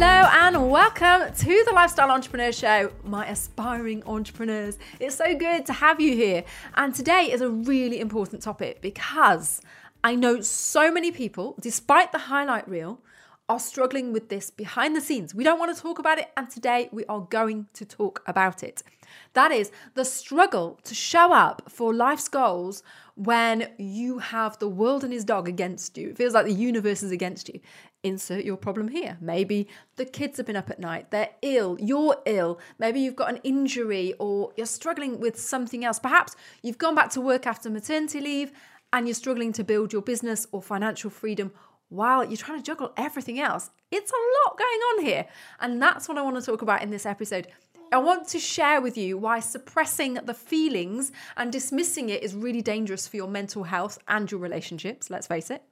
Hello 0.00 0.28
and 0.30 0.70
welcome 0.70 1.34
to 1.34 1.64
the 1.66 1.72
Lifestyle 1.74 2.12
Entrepreneur 2.12 2.52
Show, 2.52 2.92
my 3.02 3.26
aspiring 3.26 4.04
entrepreneurs. 4.06 4.78
It's 5.00 5.16
so 5.16 5.34
good 5.34 5.66
to 5.66 5.72
have 5.72 6.00
you 6.00 6.14
here. 6.14 6.44
And 6.76 6.94
today 6.94 7.32
is 7.32 7.40
a 7.40 7.50
really 7.50 7.98
important 7.98 8.40
topic 8.40 8.80
because 8.80 9.60
I 10.04 10.14
know 10.14 10.40
so 10.40 10.92
many 10.92 11.10
people, 11.10 11.56
despite 11.60 12.12
the 12.12 12.18
highlight 12.18 12.68
reel, 12.68 13.00
are 13.48 13.58
struggling 13.58 14.12
with 14.12 14.28
this 14.28 14.50
behind 14.50 14.94
the 14.94 15.00
scenes. 15.00 15.34
We 15.34 15.42
don't 15.42 15.58
want 15.58 15.74
to 15.74 15.82
talk 15.82 15.98
about 15.98 16.18
it, 16.18 16.30
and 16.36 16.48
today 16.48 16.90
we 16.92 17.04
are 17.06 17.22
going 17.22 17.66
to 17.72 17.84
talk 17.84 18.22
about 18.24 18.62
it. 18.62 18.84
That 19.32 19.50
is 19.50 19.72
the 19.94 20.04
struggle 20.04 20.78
to 20.84 20.94
show 20.94 21.32
up 21.32 21.62
for 21.68 21.94
life's 21.94 22.28
goals 22.28 22.82
when 23.14 23.70
you 23.78 24.18
have 24.18 24.58
the 24.58 24.68
world 24.68 25.02
and 25.02 25.12
his 25.12 25.24
dog 25.24 25.48
against 25.48 25.96
you. 25.98 26.10
It 26.10 26.16
feels 26.16 26.34
like 26.34 26.44
the 26.46 26.52
universe 26.52 27.02
is 27.02 27.10
against 27.10 27.48
you. 27.48 27.58
Insert 28.04 28.44
your 28.44 28.56
problem 28.56 28.88
here. 28.88 29.16
Maybe 29.20 29.66
the 29.96 30.04
kids 30.04 30.36
have 30.36 30.46
been 30.46 30.56
up 30.56 30.70
at 30.70 30.78
night, 30.78 31.10
they're 31.10 31.30
ill, 31.42 31.76
you're 31.80 32.16
ill, 32.26 32.60
maybe 32.78 33.00
you've 33.00 33.16
got 33.16 33.30
an 33.30 33.40
injury 33.42 34.14
or 34.20 34.52
you're 34.56 34.66
struggling 34.66 35.18
with 35.18 35.38
something 35.38 35.84
else. 35.84 35.98
Perhaps 35.98 36.36
you've 36.62 36.78
gone 36.78 36.94
back 36.94 37.10
to 37.10 37.20
work 37.20 37.46
after 37.46 37.68
maternity 37.68 38.20
leave 38.20 38.52
and 38.92 39.06
you're 39.06 39.14
struggling 39.14 39.52
to 39.52 39.64
build 39.64 39.92
your 39.92 40.02
business 40.02 40.46
or 40.52 40.62
financial 40.62 41.10
freedom 41.10 41.52
while 41.88 42.24
you're 42.24 42.36
trying 42.36 42.58
to 42.58 42.64
juggle 42.64 42.92
everything 42.96 43.40
else. 43.40 43.70
It's 43.90 44.12
a 44.12 44.48
lot 44.48 44.58
going 44.58 44.68
on 44.70 45.04
here. 45.04 45.26
And 45.60 45.82
that's 45.82 46.08
what 46.08 46.18
I 46.18 46.22
want 46.22 46.36
to 46.36 46.42
talk 46.42 46.62
about 46.62 46.82
in 46.82 46.90
this 46.90 47.06
episode. 47.06 47.48
I 47.90 47.98
want 47.98 48.28
to 48.28 48.38
share 48.38 48.80
with 48.80 48.98
you 48.98 49.16
why 49.16 49.40
suppressing 49.40 50.14
the 50.14 50.34
feelings 50.34 51.10
and 51.36 51.50
dismissing 51.50 52.10
it 52.10 52.22
is 52.22 52.34
really 52.34 52.60
dangerous 52.60 53.08
for 53.08 53.16
your 53.16 53.28
mental 53.28 53.64
health 53.64 53.98
and 54.06 54.30
your 54.30 54.40
relationships, 54.40 55.08
let's 55.08 55.26
face 55.26 55.50
it. 55.50 55.62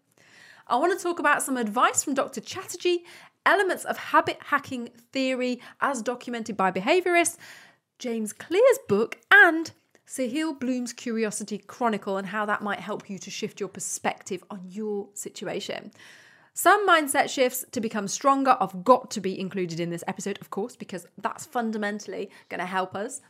I 0.69 0.77
want 0.77 0.99
to 0.99 1.03
talk 1.03 1.21
about 1.21 1.43
some 1.43 1.57
advice 1.57 2.03
from 2.03 2.15
Dr. 2.15 2.41
Chatterjee, 2.41 3.05
elements 3.45 3.85
of 3.85 3.97
habit 3.97 4.39
hacking 4.47 4.89
theory 5.13 5.61
as 5.81 6.03
documented 6.03 6.57
by 6.57 6.73
behaviorists, 6.73 7.37
James 8.01 8.33
Clear's 8.33 8.79
book, 8.89 9.19
and 9.31 9.71
Sahil 10.09 10.59
Bloom's 10.59 10.93
Curiosity 10.93 11.59
Chronicle 11.59 12.17
and 12.17 12.27
how 12.27 12.47
that 12.47 12.63
might 12.63 12.81
help 12.81 13.09
you 13.09 13.19
to 13.19 13.31
shift 13.31 13.61
your 13.61 13.69
perspective 13.69 14.43
on 14.51 14.61
your 14.69 15.09
situation. 15.15 15.93
Some 16.53 16.89
mindset 16.89 17.29
shifts 17.29 17.65
to 17.73 17.81
become 17.81 18.09
stronger 18.09 18.57
have 18.59 18.83
got 18.83 19.11
to 19.13 19.21
be 19.21 19.39
included 19.39 19.79
in 19.79 19.91
this 19.91 20.03
episode, 20.09 20.39
of 20.41 20.51
course, 20.51 20.75
because 20.75 21.07
that's 21.19 21.45
fundamentally 21.45 22.31
going 22.49 22.61
to 22.61 22.67
help 22.67 22.97
us. 22.97 23.21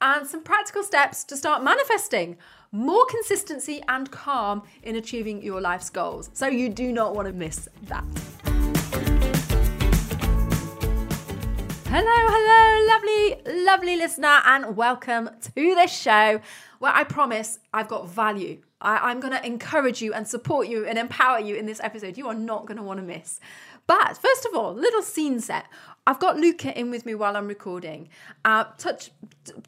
And 0.00 0.26
some 0.26 0.42
practical 0.42 0.82
steps 0.82 1.24
to 1.24 1.36
start 1.36 1.62
manifesting 1.62 2.36
more 2.72 3.06
consistency 3.06 3.82
and 3.88 4.10
calm 4.10 4.62
in 4.82 4.96
achieving 4.96 5.42
your 5.42 5.60
life's 5.60 5.90
goals. 5.90 6.30
So 6.32 6.46
you 6.46 6.68
do 6.68 6.92
not 6.92 7.14
want 7.14 7.28
to 7.28 7.32
miss 7.32 7.68
that. 7.84 8.04
Hello, 11.86 12.10
hello, 12.10 12.86
lovely, 12.92 13.64
lovely 13.64 13.96
listener, 13.96 14.40
and 14.44 14.76
welcome 14.76 15.30
to 15.40 15.52
this 15.54 15.96
show 15.96 16.40
where 16.80 16.92
I 16.92 17.04
promise 17.04 17.60
I've 17.72 17.86
got 17.86 18.08
value. 18.08 18.62
I, 18.80 19.12
am 19.12 19.20
going 19.20 19.32
to 19.32 19.46
encourage 19.46 20.02
you 20.02 20.12
and 20.12 20.26
support 20.26 20.66
you 20.66 20.84
and 20.84 20.98
empower 20.98 21.38
you 21.38 21.54
in 21.54 21.66
this 21.66 21.80
episode. 21.80 22.18
You 22.18 22.26
are 22.28 22.34
not 22.34 22.66
going 22.66 22.76
to 22.76 22.82
want 22.82 22.98
to 22.98 23.06
miss. 23.06 23.38
But 23.86 24.18
first 24.18 24.44
of 24.44 24.54
all, 24.54 24.74
little 24.74 25.02
scene 25.02 25.40
set. 25.40 25.66
I've 26.06 26.20
got 26.20 26.36
Luca 26.36 26.78
in 26.78 26.90
with 26.90 27.06
me 27.06 27.14
while 27.14 27.36
I'm 27.36 27.48
recording. 27.48 28.10
Uh, 28.44 28.64
touch, 28.76 29.10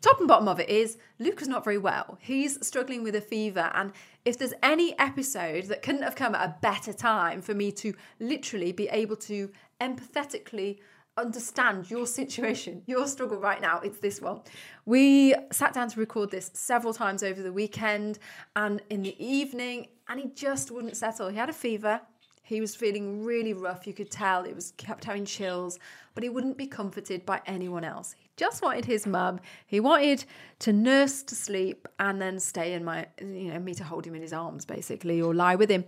top 0.02 0.18
and 0.18 0.28
bottom 0.28 0.48
of 0.48 0.60
it 0.60 0.68
is 0.68 0.98
Luca's 1.18 1.48
not 1.48 1.64
very 1.64 1.78
well. 1.78 2.18
He's 2.20 2.64
struggling 2.66 3.02
with 3.02 3.14
a 3.14 3.20
fever, 3.20 3.70
and 3.74 3.92
if 4.24 4.38
there's 4.38 4.52
any 4.62 4.98
episode 4.98 5.64
that 5.64 5.82
couldn't 5.82 6.02
have 6.02 6.14
come 6.14 6.34
at 6.34 6.46
a 6.46 6.56
better 6.60 6.92
time 6.92 7.40
for 7.40 7.54
me 7.54 7.72
to 7.72 7.94
literally 8.20 8.72
be 8.72 8.88
able 8.88 9.16
to 9.16 9.50
empathetically 9.80 10.78
understand 11.16 11.90
your 11.90 12.06
situation, 12.06 12.82
your 12.86 13.06
struggle 13.06 13.38
right 13.38 13.62
now, 13.62 13.80
it's 13.80 13.98
this 13.98 14.20
one. 14.20 14.40
We 14.84 15.34
sat 15.50 15.72
down 15.72 15.88
to 15.88 16.00
record 16.00 16.30
this 16.30 16.50
several 16.52 16.92
times 16.92 17.22
over 17.22 17.42
the 17.42 17.52
weekend 17.52 18.18
and 18.54 18.82
in 18.90 19.02
the 19.02 19.24
evening, 19.24 19.88
and 20.08 20.20
he 20.20 20.28
just 20.34 20.70
wouldn't 20.70 20.96
settle. 20.98 21.28
He 21.28 21.36
had 21.38 21.48
a 21.48 21.54
fever. 21.54 22.02
He 22.46 22.60
was 22.60 22.76
feeling 22.76 23.24
really 23.24 23.52
rough. 23.52 23.86
You 23.86 23.92
could 23.92 24.10
tell 24.10 24.44
it 24.44 24.54
was 24.54 24.72
kept 24.76 25.04
having 25.04 25.24
chills, 25.24 25.80
but 26.14 26.22
he 26.22 26.28
wouldn't 26.28 26.56
be 26.56 26.66
comforted 26.66 27.26
by 27.26 27.40
anyone 27.44 27.82
else. 27.82 28.14
He 28.16 28.28
just 28.36 28.62
wanted 28.62 28.84
his 28.84 29.04
mum. 29.04 29.40
He 29.66 29.80
wanted 29.80 30.24
to 30.60 30.72
nurse 30.72 31.24
to 31.24 31.34
sleep 31.34 31.88
and 31.98 32.22
then 32.22 32.38
stay 32.38 32.74
in 32.74 32.84
my, 32.84 33.06
you 33.20 33.52
know, 33.52 33.58
me 33.58 33.74
to 33.74 33.84
hold 33.84 34.06
him 34.06 34.14
in 34.14 34.22
his 34.22 34.32
arms 34.32 34.64
basically 34.64 35.20
or 35.20 35.34
lie 35.34 35.56
with 35.56 35.68
him. 35.70 35.84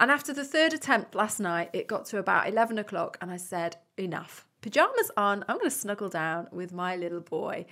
And 0.00 0.10
after 0.10 0.32
the 0.32 0.44
third 0.44 0.72
attempt 0.72 1.14
last 1.14 1.38
night, 1.38 1.70
it 1.72 1.86
got 1.86 2.06
to 2.06 2.18
about 2.18 2.48
11 2.48 2.78
o'clock, 2.78 3.16
and 3.20 3.30
I 3.30 3.36
said, 3.36 3.76
enough 3.96 4.46
pajamas 4.62 5.10
on, 5.16 5.44
I'm 5.48 5.58
going 5.58 5.70
to 5.70 5.76
snuggle 5.76 6.08
down 6.08 6.48
with 6.52 6.72
my 6.72 6.96
little 6.96 7.20
boy. 7.20 7.66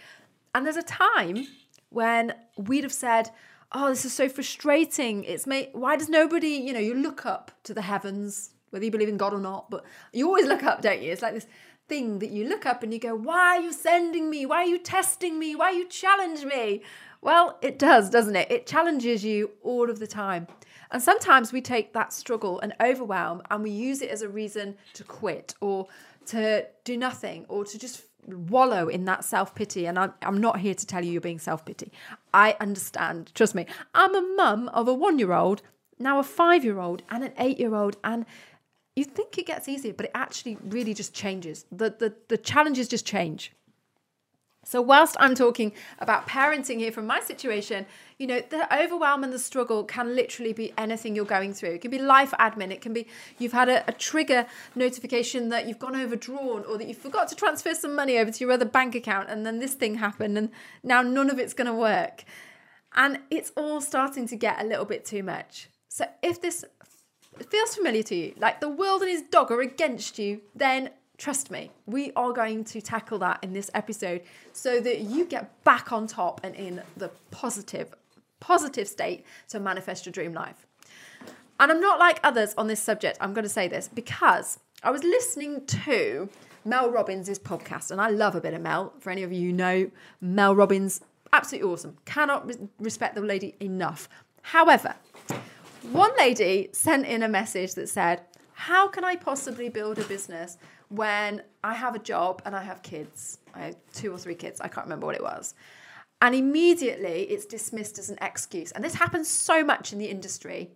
And 0.55 0.65
there's 0.65 0.77
a 0.77 0.83
time 0.83 1.47
when 1.91 2.35
we'd 2.57 2.85
have 2.85 2.93
said, 2.93 3.31
Oh, 3.71 3.91
this 3.91 4.05
is 4.07 4.15
so 4.15 4.29
frustrating. 4.31 5.25
It's 5.25 5.47
made, 5.47 5.71
why 5.73 5.97
does 5.97 6.09
nobody, 6.09 6.49
you 6.49 6.73
know, 6.73 6.79
you 6.79 6.95
look 6.95 7.27
up 7.27 7.51
to 7.65 7.75
the 7.75 7.83
heavens, 7.83 8.51
whether 8.71 8.85
you 8.85 8.91
believe 8.91 9.11
in 9.11 9.19
God 9.19 9.35
or 9.35 9.41
not, 9.41 9.69
but 9.71 9.85
you 10.13 10.27
always 10.27 10.47
look 10.47 10.63
up, 10.63 10.81
don't 10.81 11.03
you? 11.03 11.13
It's 11.13 11.21
like 11.21 11.35
this 11.35 11.47
thing 11.87 12.19
that 12.21 12.31
you 12.31 12.49
look 12.49 12.65
up 12.65 12.83
and 12.83 12.93
you 12.93 12.99
go, 12.99 13.15
Why 13.15 13.57
are 13.57 13.61
you 13.61 13.73
sending 13.73 14.31
me? 14.31 14.47
Why 14.47 14.63
are 14.63 14.67
you 14.67 14.79
testing 14.79 15.39
me? 15.39 15.55
Why 15.55 15.67
are 15.67 15.73
you 15.73 15.89
challenge 15.89 16.45
me? 16.45 16.83
Well, 17.21 17.59
it 17.61 17.79
does, 17.79 18.09
doesn't 18.09 18.37
it? 18.37 18.51
It 18.51 18.67
challenges 18.67 19.25
you 19.25 19.51
all 19.63 19.91
of 19.91 19.99
the 19.99 20.07
time. 20.07 20.47
And 20.91 21.03
sometimes 21.03 21.53
we 21.53 21.61
take 21.61 21.93
that 21.93 22.13
struggle 22.13 22.61
and 22.61 22.75
overwhelm 22.81 23.43
and 23.51 23.63
we 23.63 23.71
use 23.71 24.01
it 24.01 24.09
as 24.09 24.23
a 24.23 24.29
reason 24.29 24.77
to 24.95 25.05
quit 25.05 25.55
or 25.61 25.89
to 26.27 26.67
do 26.85 26.97
nothing 26.97 27.45
or 27.49 27.65
to 27.65 27.79
just 27.79 28.05
wallow 28.35 28.89
in 28.89 29.05
that 29.07 29.25
self 29.25 29.55
pity. 29.55 29.87
And 29.87 29.99
I'm, 29.99 30.15
I'm 30.23 30.39
not 30.39 30.61
here 30.61 30.75
to 30.75 30.87
tell 30.87 31.05
you 31.05 31.13
you're 31.13 31.21
being 31.21 31.39
self 31.39 31.65
pity. 31.65 31.93
I 32.33 32.57
understand. 32.61 33.33
Trust 33.35 33.55
me. 33.55 33.67
I'm 33.95 34.15
a 34.15 34.23
mum 34.37 34.69
of 34.69 34.89
a 34.89 34.95
one 34.95 35.19
year 35.19 35.33
old, 35.33 35.63
now 35.99 36.19
a 36.19 36.23
five 36.23 36.65
year 36.65 36.79
old, 36.79 37.03
and 37.11 37.25
an 37.25 37.33
eight 37.39 37.59
year 37.59 37.75
old. 37.75 37.97
And 38.05 38.27
you 38.97 39.05
think 39.05 39.39
it 39.39 39.47
gets 39.47 39.69
easier, 39.69 39.93
but 39.93 40.07
it 40.07 40.13
actually 40.15 40.59
really 40.65 40.93
just 40.93 41.15
changes. 41.15 41.65
The, 41.71 41.91
the, 41.91 42.15
the 42.29 42.37
challenges 42.37 42.89
just 42.89 43.07
change. 43.07 43.53
So, 44.69 44.83
whilst 44.83 45.17
I'm 45.19 45.35
talking 45.35 45.73
about 45.99 46.29
parenting 46.29 46.77
here 46.77 46.93
from 46.93 47.07
my 47.07 47.21
situation, 47.21 47.87
you 48.19 48.27
know, 48.27 48.43
the 48.51 48.69
overwhelm 48.79 49.25
and 49.25 49.33
the 49.33 49.39
struggle 49.39 49.83
can 49.83 50.15
literally 50.15 50.53
be 50.53 50.75
anything 50.77 51.17
you're 51.17 51.25
going 51.25 51.55
through. 51.55 51.71
It 51.71 51.81
can 51.81 51.91
be 51.91 51.99
life 51.99 52.33
admin, 52.39 52.71
it 52.71 52.83
can 52.83 52.93
be 52.93 53.07
you've 53.39 53.55
had 53.55 53.71
a, 53.71 53.83
a 53.89 53.93
trigger 53.93 54.45
notification 54.75 55.49
that 55.49 55.67
you've 55.67 55.79
gone 55.79 55.97
overdrawn 55.97 56.67
or 56.67 56.77
that 56.77 56.87
you 56.87 56.93
forgot 56.93 57.29
to 57.29 57.35
transfer 57.35 57.73
some 57.73 57.95
money 57.95 58.19
over 58.19 58.31
to 58.31 58.45
your 58.45 58.53
other 58.53 58.67
bank 58.67 58.95
account 58.95 59.31
and 59.31 59.47
then 59.47 59.59
this 59.59 59.73
thing 59.73 59.95
happened 59.95 60.37
and 60.37 60.51
now 60.83 61.01
none 61.01 61.31
of 61.31 61.39
it's 61.39 61.55
going 61.55 61.67
to 61.67 61.73
work. 61.73 62.25
And 62.95 63.21
it's 63.31 63.53
all 63.57 63.81
starting 63.81 64.29
to 64.29 64.37
get 64.37 64.61
a 64.61 64.67
little 64.67 64.85
bit 64.85 65.07
too 65.07 65.23
much. 65.23 65.71
So, 65.89 66.05
if 66.23 66.43
this 66.43 66.67
feels 67.49 67.75
familiar 67.75 68.03
to 68.03 68.15
you, 68.15 68.35
like 68.37 68.61
the 68.61 68.69
world 68.69 69.01
and 69.01 69.11
his 69.11 69.23
dog 69.23 69.51
are 69.51 69.63
against 69.63 70.19
you, 70.19 70.43
then 70.55 70.91
Trust 71.19 71.51
me, 71.51 71.73
we 71.85 72.13
are 72.15 72.33
going 72.33 72.63
to 72.65 72.81
tackle 72.81 73.19
that 73.19 73.41
in 73.43 73.53
this 73.53 73.71
episode 73.75 74.23
so 74.53 74.81
that 74.81 75.01
you 75.01 75.25
get 75.25 75.65
back 75.65 75.91
on 75.93 76.07
top 76.07 76.41
and 76.45 76.55
in 76.55 76.81
the 76.97 77.11
positive, 77.33 77.93
positive 78.39 78.87
state 78.87 79.25
to 79.49 79.59
manifest 79.59 80.07
your 80.07 80.13
dream 80.13 80.33
life. 80.33 80.65
And 81.59 81.73
I'm 81.73 81.81
not 81.81 81.99
like 81.99 82.21
others 82.23 82.55
on 82.57 82.69
this 82.69 82.81
subject. 82.81 83.19
I'm 83.21 83.35
going 83.35 83.43
to 83.43 83.49
say 83.49 83.67
this 83.67 83.89
because 83.89 84.61
I 84.85 84.93
was 84.93 85.03
listening 85.03 85.67
to 85.67 86.29
Mel 86.65 86.89
Robbins' 86.89 87.37
podcast, 87.41 87.91
and 87.91 88.01
I 88.01 88.11
love 88.11 88.37
a 88.37 88.41
bit 88.41 88.55
of 88.55 88.63
Mel. 88.63 88.93
For 89.01 89.11
any 89.11 89.25
of 89.25 89.33
you 89.33 89.49
who 89.49 89.53
know, 89.53 89.91
Mel 90.21 90.55
Robbins, 90.55 91.01
absolutely 91.33 91.69
awesome. 91.69 91.97
Cannot 92.05 92.49
respect 92.79 93.17
the 93.17 93.23
lady 93.23 93.57
enough. 93.59 94.09
However, 94.43 94.95
one 95.91 96.13
lady 96.17 96.69
sent 96.73 97.07
in 97.07 97.25
a 97.25 97.29
message 97.29 97.75
that 97.75 97.89
said, 97.89 98.23
How 98.59 98.89
can 98.89 99.05
I 99.05 99.15
possibly 99.15 99.69
build 99.69 100.01
a 100.01 100.05
business 100.05 100.59
when 100.89 101.43
I 101.63 101.75
have 101.75 101.95
a 101.95 102.01
job 102.01 102.43
and 102.45 102.57
I 102.57 102.63
have 102.65 102.83
kids. 102.83 103.39
I 103.55 103.61
have 103.67 103.77
two 103.93 104.13
or 104.13 104.19
three 104.19 104.35
kids, 104.35 104.61
I 104.61 104.67
can't 104.67 104.85
remember 104.85 105.07
what 105.07 105.15
it 105.15 105.23
was. 105.23 105.55
And 106.21 106.35
immediately 106.35 107.23
it's 107.31 107.47
dismissed 107.47 108.01
as 108.01 108.11
an 108.11 108.19
excuse. 108.21 108.73
And 108.73 108.85
this 108.85 108.95
happens 108.95 109.29
so 109.29 109.63
much 109.63 109.93
in 109.93 110.01
the 110.01 110.07
industry 110.07 110.73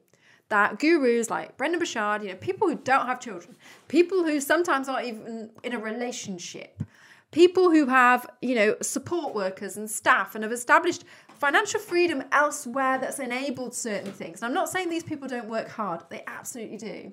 that 0.48 0.78
gurus 0.78 1.28
like 1.28 1.56
Brendon 1.56 1.80
Burchard, 1.80 2.22
you 2.22 2.28
know, 2.28 2.36
people 2.36 2.68
who 2.68 2.76
don't 2.76 3.06
have 3.06 3.18
children, 3.18 3.56
people 3.88 4.22
who 4.22 4.40
sometimes 4.40 4.88
aren't 4.88 5.08
even 5.08 5.50
in 5.64 5.72
a 5.72 5.78
relationship, 5.80 6.84
people 7.32 7.68
who 7.68 7.86
have, 7.86 8.30
you 8.40 8.54
know, 8.54 8.76
support 8.80 9.34
workers 9.34 9.76
and 9.76 9.90
staff 9.90 10.36
and 10.36 10.44
have 10.44 10.52
established 10.52 11.02
financial 11.40 11.80
freedom 11.80 12.22
elsewhere 12.30 12.98
that's 12.98 13.18
enabled 13.18 13.74
certain 13.74 14.12
things. 14.12 14.40
And 14.40 14.46
I'm 14.46 14.54
not 14.54 14.68
saying 14.68 14.88
these 14.88 15.02
people 15.02 15.26
don't 15.26 15.48
work 15.48 15.68
hard, 15.68 16.02
they 16.10 16.22
absolutely 16.28 16.76
do. 16.76 17.12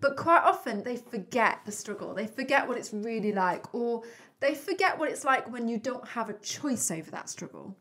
But 0.00 0.16
quite 0.16 0.42
often 0.42 0.82
they 0.82 0.96
forget 0.96 1.60
the 1.66 1.72
struggle. 1.72 2.14
They 2.14 2.26
forget 2.26 2.66
what 2.66 2.78
it's 2.78 2.92
really 2.92 3.32
like, 3.32 3.74
or 3.74 4.02
they 4.40 4.54
forget 4.54 4.98
what 4.98 5.10
it's 5.10 5.24
like 5.24 5.50
when 5.52 5.68
you 5.68 5.78
don't 5.78 6.06
have 6.08 6.30
a 6.30 6.34
choice 6.34 6.90
over 6.90 7.10
that 7.10 7.28
struggle. 7.28 7.76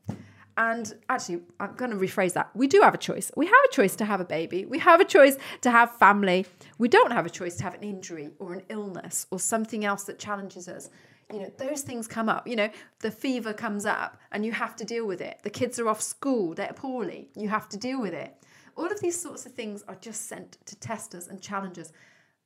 And 0.58 0.94
actually, 1.08 1.44
I'm 1.62 1.74
going 1.76 1.92
to 1.92 1.98
rephrase 1.98 2.34
that. 2.34 2.50
We 2.54 2.68
do 2.68 2.82
have 2.82 2.94
a 2.94 2.98
choice. 2.98 3.32
We 3.38 3.46
have 3.46 3.56
a 3.72 3.74
choice 3.74 3.96
to 3.96 4.04
have 4.04 4.20
a 4.20 4.26
baby. 4.26 4.66
We 4.66 4.80
have 4.80 5.00
a 5.00 5.06
choice 5.06 5.38
to 5.62 5.72
have 5.72 5.96
family. 5.96 6.46
We 6.78 6.90
don't 6.90 7.14
have 7.14 7.26
a 7.26 7.30
choice 7.30 7.56
to 7.58 7.64
have 7.64 7.76
an 7.76 7.84
injury 7.84 8.32
or 8.40 8.54
an 8.54 8.64
illness 8.68 9.26
or 9.32 9.40
something 9.40 9.86
else 9.86 10.04
that 10.04 10.20
challenges 10.20 10.68
us. 10.68 10.90
You 11.32 11.40
know, 11.40 11.52
those 11.58 11.84
things 11.84 12.08
come 12.08 12.28
up. 12.28 12.46
You 12.46 12.58
know, 12.58 12.70
the 13.00 13.10
fever 13.10 13.54
comes 13.54 13.86
up 13.86 14.20
and 14.34 14.46
you 14.46 14.52
have 14.52 14.76
to 14.78 14.84
deal 14.84 15.08
with 15.08 15.22
it. 15.22 15.40
The 15.44 15.50
kids 15.50 15.80
are 15.80 15.88
off 15.88 16.02
school, 16.02 16.54
they're 16.54 16.74
poorly. 16.76 17.30
You 17.38 17.48
have 17.48 17.70
to 17.70 17.78
deal 17.78 18.02
with 18.02 18.14
it. 18.14 18.36
All 18.80 18.90
of 18.90 19.02
these 19.02 19.22
sorts 19.22 19.46
of 19.46 19.52
things 19.52 19.84
are 19.90 19.98
just 20.00 20.28
sent 20.28 20.58
to 20.66 20.76
testers 20.78 21.28
and 21.28 21.42
challengers. 21.42 21.92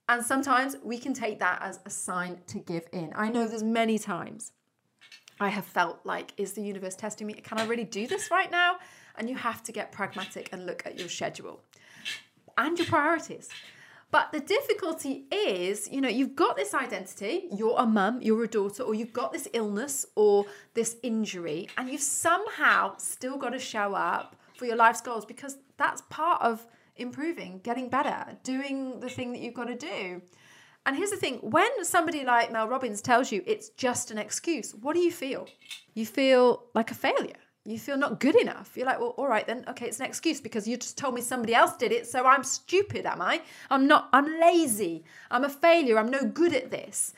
And 0.09 0.25
sometimes 0.25 0.75
we 0.83 0.97
can 0.97 1.13
take 1.13 1.37
that 1.39 1.61
as 1.61 1.79
a 1.85 1.91
sign 1.91 2.39
to 2.47 2.57
give 2.57 2.87
in. 2.91 3.13
I 3.15 3.29
know 3.29 3.47
there's 3.47 3.61
many 3.61 3.99
times 3.99 4.51
I 5.39 5.49
have 5.49 5.63
felt 5.63 5.99
like, 6.05 6.33
is 6.37 6.53
the 6.53 6.63
universe 6.63 6.95
testing 6.95 7.27
me? 7.27 7.33
Can 7.33 7.59
I 7.59 7.65
really 7.65 7.83
do 7.83 8.07
this 8.07 8.31
right 8.31 8.49
now? 8.49 8.77
And 9.15 9.29
you 9.29 9.35
have 9.35 9.61
to 9.61 9.71
get 9.71 9.91
pragmatic 9.91 10.49
and 10.51 10.65
look 10.65 10.81
at 10.87 10.97
your 10.97 11.07
schedule 11.07 11.61
and 12.57 12.79
your 12.79 12.87
priorities. 12.87 13.47
But 14.09 14.31
the 14.31 14.39
difficulty 14.39 15.25
is, 15.31 15.87
you 15.91 16.01
know, 16.01 16.09
you've 16.09 16.35
got 16.35 16.55
this 16.55 16.73
identity, 16.73 17.47
you're 17.51 17.77
a 17.77 17.85
mum, 17.85 18.23
you're 18.23 18.43
a 18.43 18.47
daughter, 18.47 18.81
or 18.81 18.95
you've 18.95 19.13
got 19.13 19.33
this 19.33 19.47
illness 19.53 20.07
or 20.15 20.45
this 20.73 20.97
injury, 21.03 21.69
and 21.77 21.89
you've 21.91 22.01
somehow 22.01 22.97
still 22.97 23.37
got 23.37 23.51
to 23.51 23.59
show 23.59 23.93
up 23.93 24.35
for 24.55 24.65
your 24.65 24.75
life's 24.75 25.01
goals 25.01 25.25
because 25.25 25.57
that's 25.77 26.01
part 26.09 26.41
of 26.41 26.65
improving, 26.95 27.59
getting 27.63 27.89
better, 27.89 28.37
doing 28.43 28.99
the 28.99 29.09
thing 29.09 29.31
that 29.33 29.41
you've 29.41 29.53
got 29.53 29.65
to 29.65 29.75
do. 29.75 30.21
And 30.85 30.97
here's 30.97 31.11
the 31.11 31.17
thing 31.17 31.37
when 31.37 31.85
somebody 31.85 32.25
like 32.25 32.51
Mel 32.51 32.67
Robbins 32.67 33.01
tells 33.01 33.31
you 33.31 33.41
it's 33.45 33.69
just 33.69 34.11
an 34.11 34.17
excuse, 34.17 34.75
what 34.75 34.93
do 34.95 34.99
you 34.99 35.11
feel? 35.11 35.47
You 35.93 36.05
feel 36.05 36.63
like 36.73 36.91
a 36.91 36.95
failure. 36.95 37.37
You 37.65 37.79
feel 37.79 37.97
not 37.97 38.19
good 38.19 38.35
enough. 38.35 38.73
You're 38.75 38.85
like, 38.85 38.99
well, 38.99 39.15
all 39.17 39.27
right, 39.27 39.47
then, 39.47 39.63
okay, 39.69 39.87
it's 39.87 40.01
an 40.01 40.05
excuse 40.05 40.41
because 40.41 40.67
you 40.67 40.75
just 40.75 40.97
told 40.97 41.15
me 41.15 41.21
somebody 41.21 41.55
else 41.55 41.77
did 41.77 41.93
it, 41.93 42.05
so 42.05 42.25
I'm 42.25 42.43
stupid, 42.43 43.05
am 43.05 43.21
I? 43.21 43.41
I'm 43.69 43.87
not, 43.87 44.09
I'm 44.11 44.25
lazy. 44.41 45.05
I'm 45.31 45.45
a 45.45 45.49
failure. 45.49 45.97
I'm 45.97 46.11
no 46.11 46.25
good 46.25 46.53
at 46.53 46.71
this. 46.71 47.13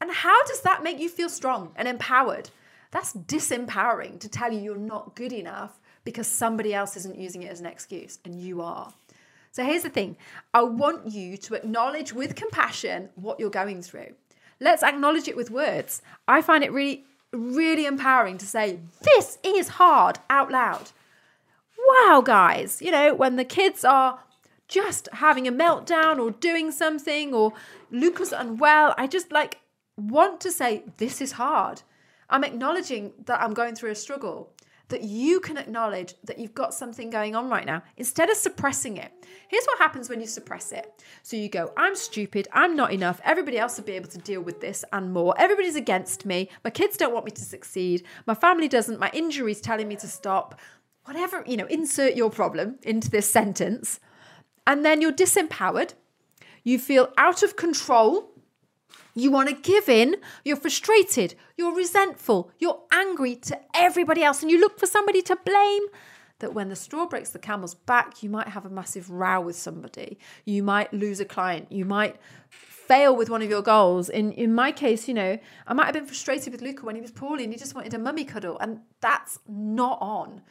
And 0.00 0.12
how 0.12 0.40
does 0.44 0.60
that 0.60 0.84
make 0.84 1.00
you 1.00 1.08
feel 1.08 1.28
strong 1.28 1.72
and 1.74 1.88
empowered? 1.88 2.50
That's 2.92 3.12
disempowering 3.14 4.20
to 4.20 4.28
tell 4.28 4.52
you 4.52 4.60
you're 4.60 4.76
not 4.76 5.16
good 5.16 5.32
enough 5.32 5.80
because 6.04 6.26
somebody 6.26 6.74
else 6.74 6.96
isn't 6.96 7.18
using 7.18 7.42
it 7.42 7.50
as 7.50 7.60
an 7.60 7.66
excuse 7.66 8.18
and 8.24 8.40
you 8.40 8.60
are. 8.62 8.92
So 9.52 9.64
here's 9.64 9.82
the 9.82 9.90
thing 9.90 10.16
I 10.54 10.62
want 10.62 11.10
you 11.10 11.36
to 11.36 11.54
acknowledge 11.54 12.12
with 12.12 12.34
compassion 12.34 13.10
what 13.16 13.38
you're 13.38 13.50
going 13.50 13.82
through. 13.82 14.14
Let's 14.60 14.82
acknowledge 14.82 15.28
it 15.28 15.36
with 15.36 15.50
words. 15.50 16.02
I 16.26 16.40
find 16.40 16.64
it 16.64 16.72
really, 16.72 17.04
really 17.32 17.84
empowering 17.84 18.38
to 18.38 18.46
say, 18.46 18.78
This 19.02 19.38
is 19.42 19.68
hard 19.68 20.18
out 20.30 20.50
loud. 20.50 20.90
Wow, 21.86 22.22
guys, 22.24 22.80
you 22.80 22.90
know, 22.90 23.14
when 23.14 23.36
the 23.36 23.44
kids 23.44 23.84
are 23.84 24.20
just 24.68 25.08
having 25.14 25.46
a 25.46 25.52
meltdown 25.52 26.18
or 26.18 26.30
doing 26.30 26.70
something 26.70 27.34
or 27.34 27.52
Luca's 27.90 28.32
unwell, 28.32 28.94
I 28.96 29.06
just 29.06 29.32
like 29.32 29.58
want 29.98 30.40
to 30.42 30.50
say, 30.50 30.84
This 30.96 31.20
is 31.20 31.32
hard. 31.32 31.82
I'm 32.30 32.44
acknowledging 32.44 33.12
that 33.26 33.42
I'm 33.42 33.52
going 33.52 33.74
through 33.74 33.90
a 33.90 33.94
struggle 33.94 34.51
that 34.92 35.02
you 35.02 35.40
can 35.40 35.56
acknowledge 35.56 36.14
that 36.24 36.38
you've 36.38 36.54
got 36.54 36.74
something 36.74 37.08
going 37.08 37.34
on 37.34 37.48
right 37.48 37.64
now 37.64 37.82
instead 37.96 38.30
of 38.30 38.36
suppressing 38.36 38.98
it. 38.98 39.10
Here's 39.48 39.64
what 39.64 39.78
happens 39.78 40.10
when 40.10 40.20
you 40.20 40.26
suppress 40.26 40.70
it. 40.70 41.02
So 41.22 41.34
you 41.36 41.48
go, 41.48 41.72
I'm 41.76 41.96
stupid, 41.96 42.46
I'm 42.52 42.76
not 42.76 42.92
enough, 42.92 43.20
everybody 43.24 43.58
else 43.58 43.78
will 43.78 43.84
be 43.84 43.92
able 43.92 44.10
to 44.10 44.18
deal 44.18 44.42
with 44.42 44.60
this 44.60 44.84
and 44.92 45.12
more. 45.12 45.34
Everybody's 45.38 45.76
against 45.76 46.26
me, 46.26 46.50
my 46.62 46.70
kids 46.70 46.98
don't 46.98 47.14
want 47.14 47.24
me 47.24 47.30
to 47.32 47.40
succeed, 47.40 48.04
my 48.26 48.34
family 48.34 48.68
doesn't, 48.68 49.00
my 49.00 49.10
injury's 49.14 49.62
telling 49.62 49.88
me 49.88 49.96
to 49.96 50.06
stop. 50.06 50.60
Whatever, 51.04 51.42
you 51.46 51.56
know, 51.56 51.66
insert 51.66 52.14
your 52.14 52.30
problem 52.30 52.78
into 52.82 53.10
this 53.10 53.28
sentence. 53.28 53.98
And 54.66 54.84
then 54.84 55.00
you're 55.00 55.12
disempowered. 55.12 55.94
You 56.62 56.78
feel 56.78 57.12
out 57.16 57.42
of 57.42 57.56
control 57.56 58.31
you 59.14 59.30
want 59.30 59.48
to 59.48 59.54
give 59.54 59.88
in, 59.88 60.16
you're 60.44 60.56
frustrated, 60.56 61.34
you're 61.56 61.74
resentful, 61.74 62.50
you're 62.58 62.80
angry 62.92 63.36
to 63.36 63.58
everybody 63.74 64.22
else, 64.22 64.42
and 64.42 64.50
you 64.50 64.58
look 64.58 64.78
for 64.78 64.86
somebody 64.86 65.22
to 65.22 65.36
blame. 65.44 65.82
That 66.38 66.54
when 66.54 66.70
the 66.70 66.76
straw 66.76 67.06
breaks 67.06 67.30
the 67.30 67.38
camel's 67.38 67.74
back, 67.74 68.22
you 68.22 68.28
might 68.28 68.48
have 68.48 68.66
a 68.66 68.70
massive 68.70 69.10
row 69.10 69.40
with 69.40 69.54
somebody. 69.54 70.18
You 70.44 70.64
might 70.64 70.92
lose 70.92 71.20
a 71.20 71.24
client. 71.24 71.70
You 71.70 71.84
might 71.84 72.16
fail 72.48 73.14
with 73.14 73.30
one 73.30 73.42
of 73.42 73.48
your 73.48 73.62
goals. 73.62 74.08
In 74.08 74.32
in 74.32 74.52
my 74.52 74.72
case, 74.72 75.06
you 75.06 75.14
know, 75.14 75.38
I 75.68 75.72
might 75.72 75.84
have 75.84 75.94
been 75.94 76.06
frustrated 76.06 76.52
with 76.52 76.60
Luca 76.60 76.84
when 76.84 76.96
he 76.96 77.00
was 77.00 77.12
poorly 77.12 77.44
and 77.44 77.52
he 77.52 77.58
just 77.58 77.76
wanted 77.76 77.94
a 77.94 77.98
mummy 77.98 78.24
cuddle, 78.24 78.58
and 78.58 78.80
that's 79.00 79.38
not 79.46 79.98
on. 80.00 80.42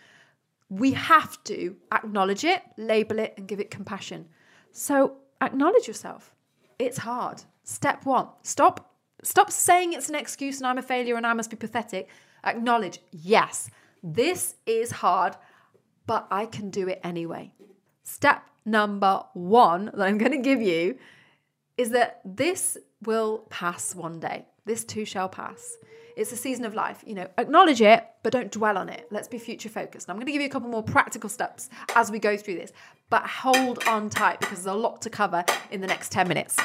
We 0.69 0.93
have 0.93 1.43
to 1.45 1.75
acknowledge 1.91 2.45
it, 2.45 2.61
label 2.77 3.19
it, 3.19 3.33
and 3.37 3.45
give 3.45 3.59
it 3.59 3.69
compassion. 3.69 4.29
So 4.71 5.17
acknowledge 5.41 5.87
yourself. 5.89 6.33
It's 6.79 6.99
hard. 6.99 7.43
Step 7.63 8.05
one 8.05 8.27
stop. 8.41 8.95
Stop 9.23 9.51
saying 9.51 9.93
it's 9.93 10.09
an 10.09 10.15
excuse 10.15 10.57
and 10.57 10.67
I'm 10.67 10.79
a 10.79 10.81
failure 10.81 11.15
and 11.15 11.27
I 11.27 11.33
must 11.33 11.51
be 11.51 11.55
pathetic. 11.55 12.09
Acknowledge, 12.43 12.99
yes, 13.11 13.69
this 14.01 14.55
is 14.65 14.91
hard, 14.91 15.35
but 16.07 16.27
I 16.31 16.47
can 16.47 16.71
do 16.71 16.87
it 16.87 16.99
anyway. 17.03 17.53
Step 18.03 18.43
number 18.65 19.23
one 19.33 19.85
that 19.93 20.01
I'm 20.01 20.17
going 20.17 20.31
to 20.31 20.39
give 20.39 20.61
you 20.61 20.97
is 21.77 21.91
that 21.91 22.21
this 22.25 22.77
will 23.03 23.45
pass 23.49 23.93
one 23.95 24.19
day. 24.19 24.45
This 24.65 24.83
too 24.83 25.05
shall 25.05 25.29
pass. 25.29 25.77
It's 26.15 26.31
a 26.31 26.35
season 26.35 26.65
of 26.65 26.73
life. 26.73 27.03
You 27.05 27.15
know, 27.15 27.27
acknowledge 27.37 27.81
it, 27.81 28.05
but 28.23 28.33
don't 28.33 28.51
dwell 28.51 28.77
on 28.77 28.89
it. 28.89 29.07
Let's 29.11 29.27
be 29.27 29.37
future 29.37 29.69
focused. 29.69 30.09
I'm 30.09 30.15
going 30.15 30.25
to 30.25 30.31
give 30.31 30.41
you 30.41 30.47
a 30.47 30.51
couple 30.51 30.69
more 30.69 30.83
practical 30.83 31.29
steps 31.29 31.69
as 31.95 32.11
we 32.11 32.19
go 32.19 32.37
through 32.37 32.55
this, 32.55 32.71
but 33.09 33.23
hold 33.23 33.83
on 33.87 34.09
tight 34.09 34.39
because 34.39 34.63
there's 34.63 34.75
a 34.75 34.79
lot 34.79 35.01
to 35.03 35.09
cover 35.09 35.43
in 35.71 35.81
the 35.81 35.87
next 35.87 36.11
10 36.11 36.27
minutes. 36.27 36.57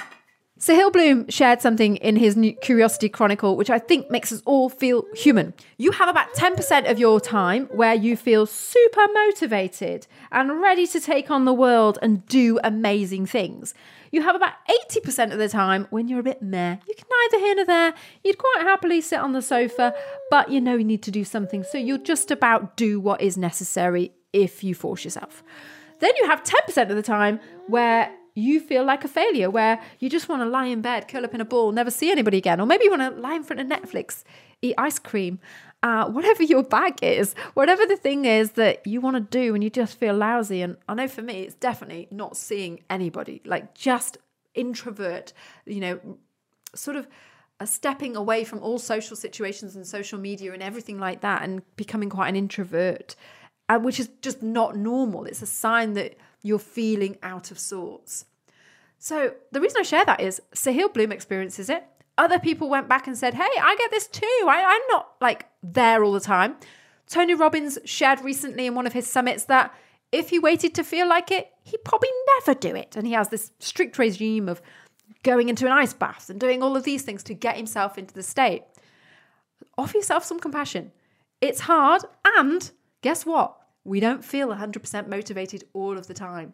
Sahil 0.58 0.90
Bloom 0.90 1.28
shared 1.28 1.60
something 1.60 1.96
in 1.96 2.16
his 2.16 2.34
new 2.34 2.54
Curiosity 2.54 3.10
Chronicle, 3.10 3.58
which 3.58 3.68
I 3.68 3.78
think 3.78 4.10
makes 4.10 4.32
us 4.32 4.40
all 4.46 4.70
feel 4.70 5.04
human. 5.14 5.52
You 5.76 5.92
have 5.92 6.08
about 6.08 6.32
10% 6.32 6.90
of 6.90 6.98
your 6.98 7.20
time 7.20 7.66
where 7.66 7.92
you 7.92 8.16
feel 8.16 8.46
super 8.46 9.06
motivated 9.12 10.06
and 10.32 10.62
ready 10.62 10.86
to 10.86 10.98
take 10.98 11.30
on 11.30 11.44
the 11.44 11.52
world 11.52 11.98
and 12.00 12.24
do 12.26 12.58
amazing 12.64 13.26
things. 13.26 13.74
You 14.10 14.22
have 14.22 14.34
about 14.34 14.54
80% 14.90 15.30
of 15.30 15.38
the 15.38 15.50
time 15.50 15.88
when 15.90 16.08
you're 16.08 16.20
a 16.20 16.22
bit 16.22 16.40
meh. 16.40 16.78
You 16.88 16.94
can 16.94 17.06
neither 17.10 17.44
here 17.44 17.54
nor 17.56 17.64
there. 17.66 17.94
You'd 18.24 18.38
quite 18.38 18.62
happily 18.62 19.02
sit 19.02 19.18
on 19.18 19.32
the 19.32 19.42
sofa, 19.42 19.94
but 20.30 20.50
you 20.50 20.62
know 20.62 20.76
you 20.76 20.84
need 20.84 21.02
to 21.02 21.10
do 21.10 21.24
something. 21.24 21.64
So 21.64 21.76
you'll 21.76 21.98
just 21.98 22.30
about 22.30 22.78
do 22.78 22.98
what 22.98 23.20
is 23.20 23.36
necessary 23.36 24.12
if 24.32 24.64
you 24.64 24.74
force 24.74 25.04
yourself. 25.04 25.42
Then 25.98 26.12
you 26.18 26.26
have 26.26 26.42
10% 26.42 26.88
of 26.88 26.96
the 26.96 27.02
time 27.02 27.40
where 27.66 28.10
you 28.36 28.60
feel 28.60 28.84
like 28.84 29.02
a 29.02 29.08
failure 29.08 29.50
where 29.50 29.80
you 29.98 30.10
just 30.10 30.28
want 30.28 30.42
to 30.42 30.46
lie 30.46 30.66
in 30.66 30.82
bed, 30.82 31.08
curl 31.08 31.24
up 31.24 31.34
in 31.34 31.40
a 31.40 31.44
ball, 31.44 31.72
never 31.72 31.90
see 31.90 32.10
anybody 32.10 32.36
again. 32.36 32.60
Or 32.60 32.66
maybe 32.66 32.84
you 32.84 32.90
want 32.90 33.14
to 33.14 33.20
lie 33.20 33.34
in 33.34 33.42
front 33.42 33.60
of 33.60 33.66
Netflix, 33.66 34.24
eat 34.60 34.74
ice 34.76 34.98
cream, 34.98 35.40
uh, 35.82 36.04
whatever 36.10 36.42
your 36.42 36.62
bag 36.62 37.02
is, 37.02 37.34
whatever 37.54 37.86
the 37.86 37.96
thing 37.96 38.26
is 38.26 38.52
that 38.52 38.86
you 38.86 39.00
want 39.00 39.16
to 39.16 39.20
do 39.20 39.54
and 39.54 39.64
you 39.64 39.70
just 39.70 39.98
feel 39.98 40.14
lousy. 40.14 40.60
And 40.60 40.76
I 40.86 40.94
know 40.94 41.08
for 41.08 41.22
me, 41.22 41.40
it's 41.40 41.54
definitely 41.54 42.08
not 42.10 42.36
seeing 42.36 42.84
anybody, 42.90 43.40
like 43.46 43.74
just 43.74 44.18
introvert, 44.54 45.32
you 45.64 45.80
know, 45.80 46.00
sort 46.74 46.98
of 46.98 47.08
a 47.58 47.66
stepping 47.66 48.16
away 48.16 48.44
from 48.44 48.58
all 48.58 48.78
social 48.78 49.16
situations 49.16 49.76
and 49.76 49.86
social 49.86 50.18
media 50.18 50.52
and 50.52 50.62
everything 50.62 50.98
like 50.98 51.22
that 51.22 51.42
and 51.42 51.62
becoming 51.76 52.10
quite 52.10 52.28
an 52.28 52.36
introvert, 52.36 53.16
uh, 53.70 53.78
which 53.78 53.98
is 53.98 54.10
just 54.20 54.42
not 54.42 54.76
normal. 54.76 55.24
It's 55.24 55.40
a 55.40 55.46
sign 55.46 55.94
that 55.94 56.18
you're 56.46 56.58
feeling 56.58 57.16
out 57.22 57.50
of 57.50 57.58
sorts. 57.58 58.24
So 58.98 59.34
the 59.52 59.60
reason 59.60 59.80
I 59.80 59.82
share 59.82 60.04
that 60.04 60.20
is 60.20 60.40
Sahil 60.54 60.92
Bloom 60.92 61.12
experiences 61.12 61.68
it. 61.68 61.84
Other 62.18 62.38
people 62.38 62.68
went 62.68 62.88
back 62.88 63.06
and 63.06 63.16
said, 63.16 63.34
Hey, 63.34 63.42
I 63.42 63.76
get 63.76 63.90
this 63.90 64.06
too. 64.06 64.46
I, 64.48 64.64
I'm 64.66 64.82
not 64.88 65.14
like 65.20 65.46
there 65.62 66.02
all 66.02 66.12
the 66.12 66.20
time. 66.20 66.56
Tony 67.06 67.34
Robbins 67.34 67.78
shared 67.84 68.22
recently 68.22 68.66
in 68.66 68.74
one 68.74 68.86
of 68.86 68.92
his 68.92 69.06
summits 69.06 69.44
that 69.44 69.74
if 70.12 70.30
he 70.30 70.38
waited 70.38 70.74
to 70.74 70.84
feel 70.84 71.08
like 71.08 71.30
it, 71.30 71.50
he'd 71.62 71.84
probably 71.84 72.08
never 72.36 72.58
do 72.58 72.74
it. 72.74 72.96
And 72.96 73.06
he 73.06 73.12
has 73.12 73.28
this 73.28 73.52
strict 73.58 73.98
regime 73.98 74.48
of 74.48 74.62
going 75.22 75.48
into 75.48 75.66
an 75.66 75.72
ice 75.72 75.92
bath 75.92 76.30
and 76.30 76.40
doing 76.40 76.62
all 76.62 76.76
of 76.76 76.84
these 76.84 77.02
things 77.02 77.22
to 77.24 77.34
get 77.34 77.56
himself 77.56 77.98
into 77.98 78.14
the 78.14 78.22
state. 78.22 78.62
Offer 79.76 79.98
yourself 79.98 80.24
some 80.24 80.40
compassion. 80.40 80.92
It's 81.40 81.60
hard, 81.60 82.02
and 82.24 82.70
guess 83.02 83.26
what? 83.26 83.56
We 83.86 84.00
don't 84.00 84.24
feel 84.24 84.48
100% 84.48 85.06
motivated 85.06 85.64
all 85.72 85.96
of 85.96 86.08
the 86.08 86.14
time. 86.14 86.52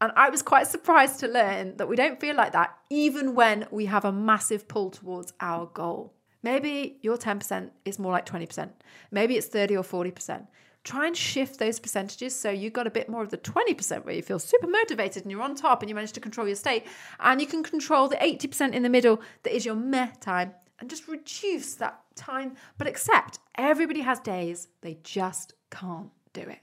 And 0.00 0.12
I 0.16 0.30
was 0.30 0.40
quite 0.40 0.68
surprised 0.68 1.20
to 1.20 1.28
learn 1.28 1.76
that 1.76 1.88
we 1.88 1.96
don't 1.96 2.20
feel 2.20 2.36
like 2.36 2.52
that 2.52 2.78
even 2.88 3.34
when 3.34 3.66
we 3.70 3.86
have 3.86 4.04
a 4.04 4.12
massive 4.12 4.68
pull 4.68 4.90
towards 4.90 5.32
our 5.40 5.66
goal. 5.66 6.14
Maybe 6.42 6.96
your 7.02 7.18
10% 7.18 7.70
is 7.84 7.98
more 7.98 8.12
like 8.12 8.24
20%. 8.24 8.70
Maybe 9.10 9.36
it's 9.36 9.48
30 9.48 9.76
or 9.76 9.82
40%. 9.82 10.46
Try 10.84 11.08
and 11.08 11.16
shift 11.16 11.58
those 11.58 11.78
percentages 11.78 12.34
so 12.34 12.50
you've 12.50 12.72
got 12.72 12.86
a 12.86 12.90
bit 12.90 13.10
more 13.10 13.22
of 13.22 13.30
the 13.30 13.36
20% 13.36 14.04
where 14.06 14.14
you 14.14 14.22
feel 14.22 14.38
super 14.38 14.68
motivated 14.68 15.24
and 15.24 15.30
you're 15.30 15.42
on 15.42 15.54
top 15.54 15.82
and 15.82 15.90
you 15.90 15.94
manage 15.94 16.12
to 16.12 16.20
control 16.20 16.46
your 16.46 16.56
state. 16.56 16.86
And 17.18 17.40
you 17.40 17.46
can 17.46 17.62
control 17.62 18.08
the 18.08 18.16
80% 18.16 18.72
in 18.72 18.84
the 18.84 18.88
middle 18.88 19.20
that 19.42 19.54
is 19.54 19.66
your 19.66 19.74
meh 19.74 20.12
time 20.20 20.54
and 20.78 20.88
just 20.88 21.08
reduce 21.08 21.74
that 21.74 22.00
time, 22.14 22.56
but 22.78 22.86
accept 22.86 23.40
everybody 23.56 24.00
has 24.00 24.20
days 24.20 24.68
they 24.80 24.98
just 25.02 25.52
can't 25.70 26.10
do 26.32 26.42
it. 26.42 26.60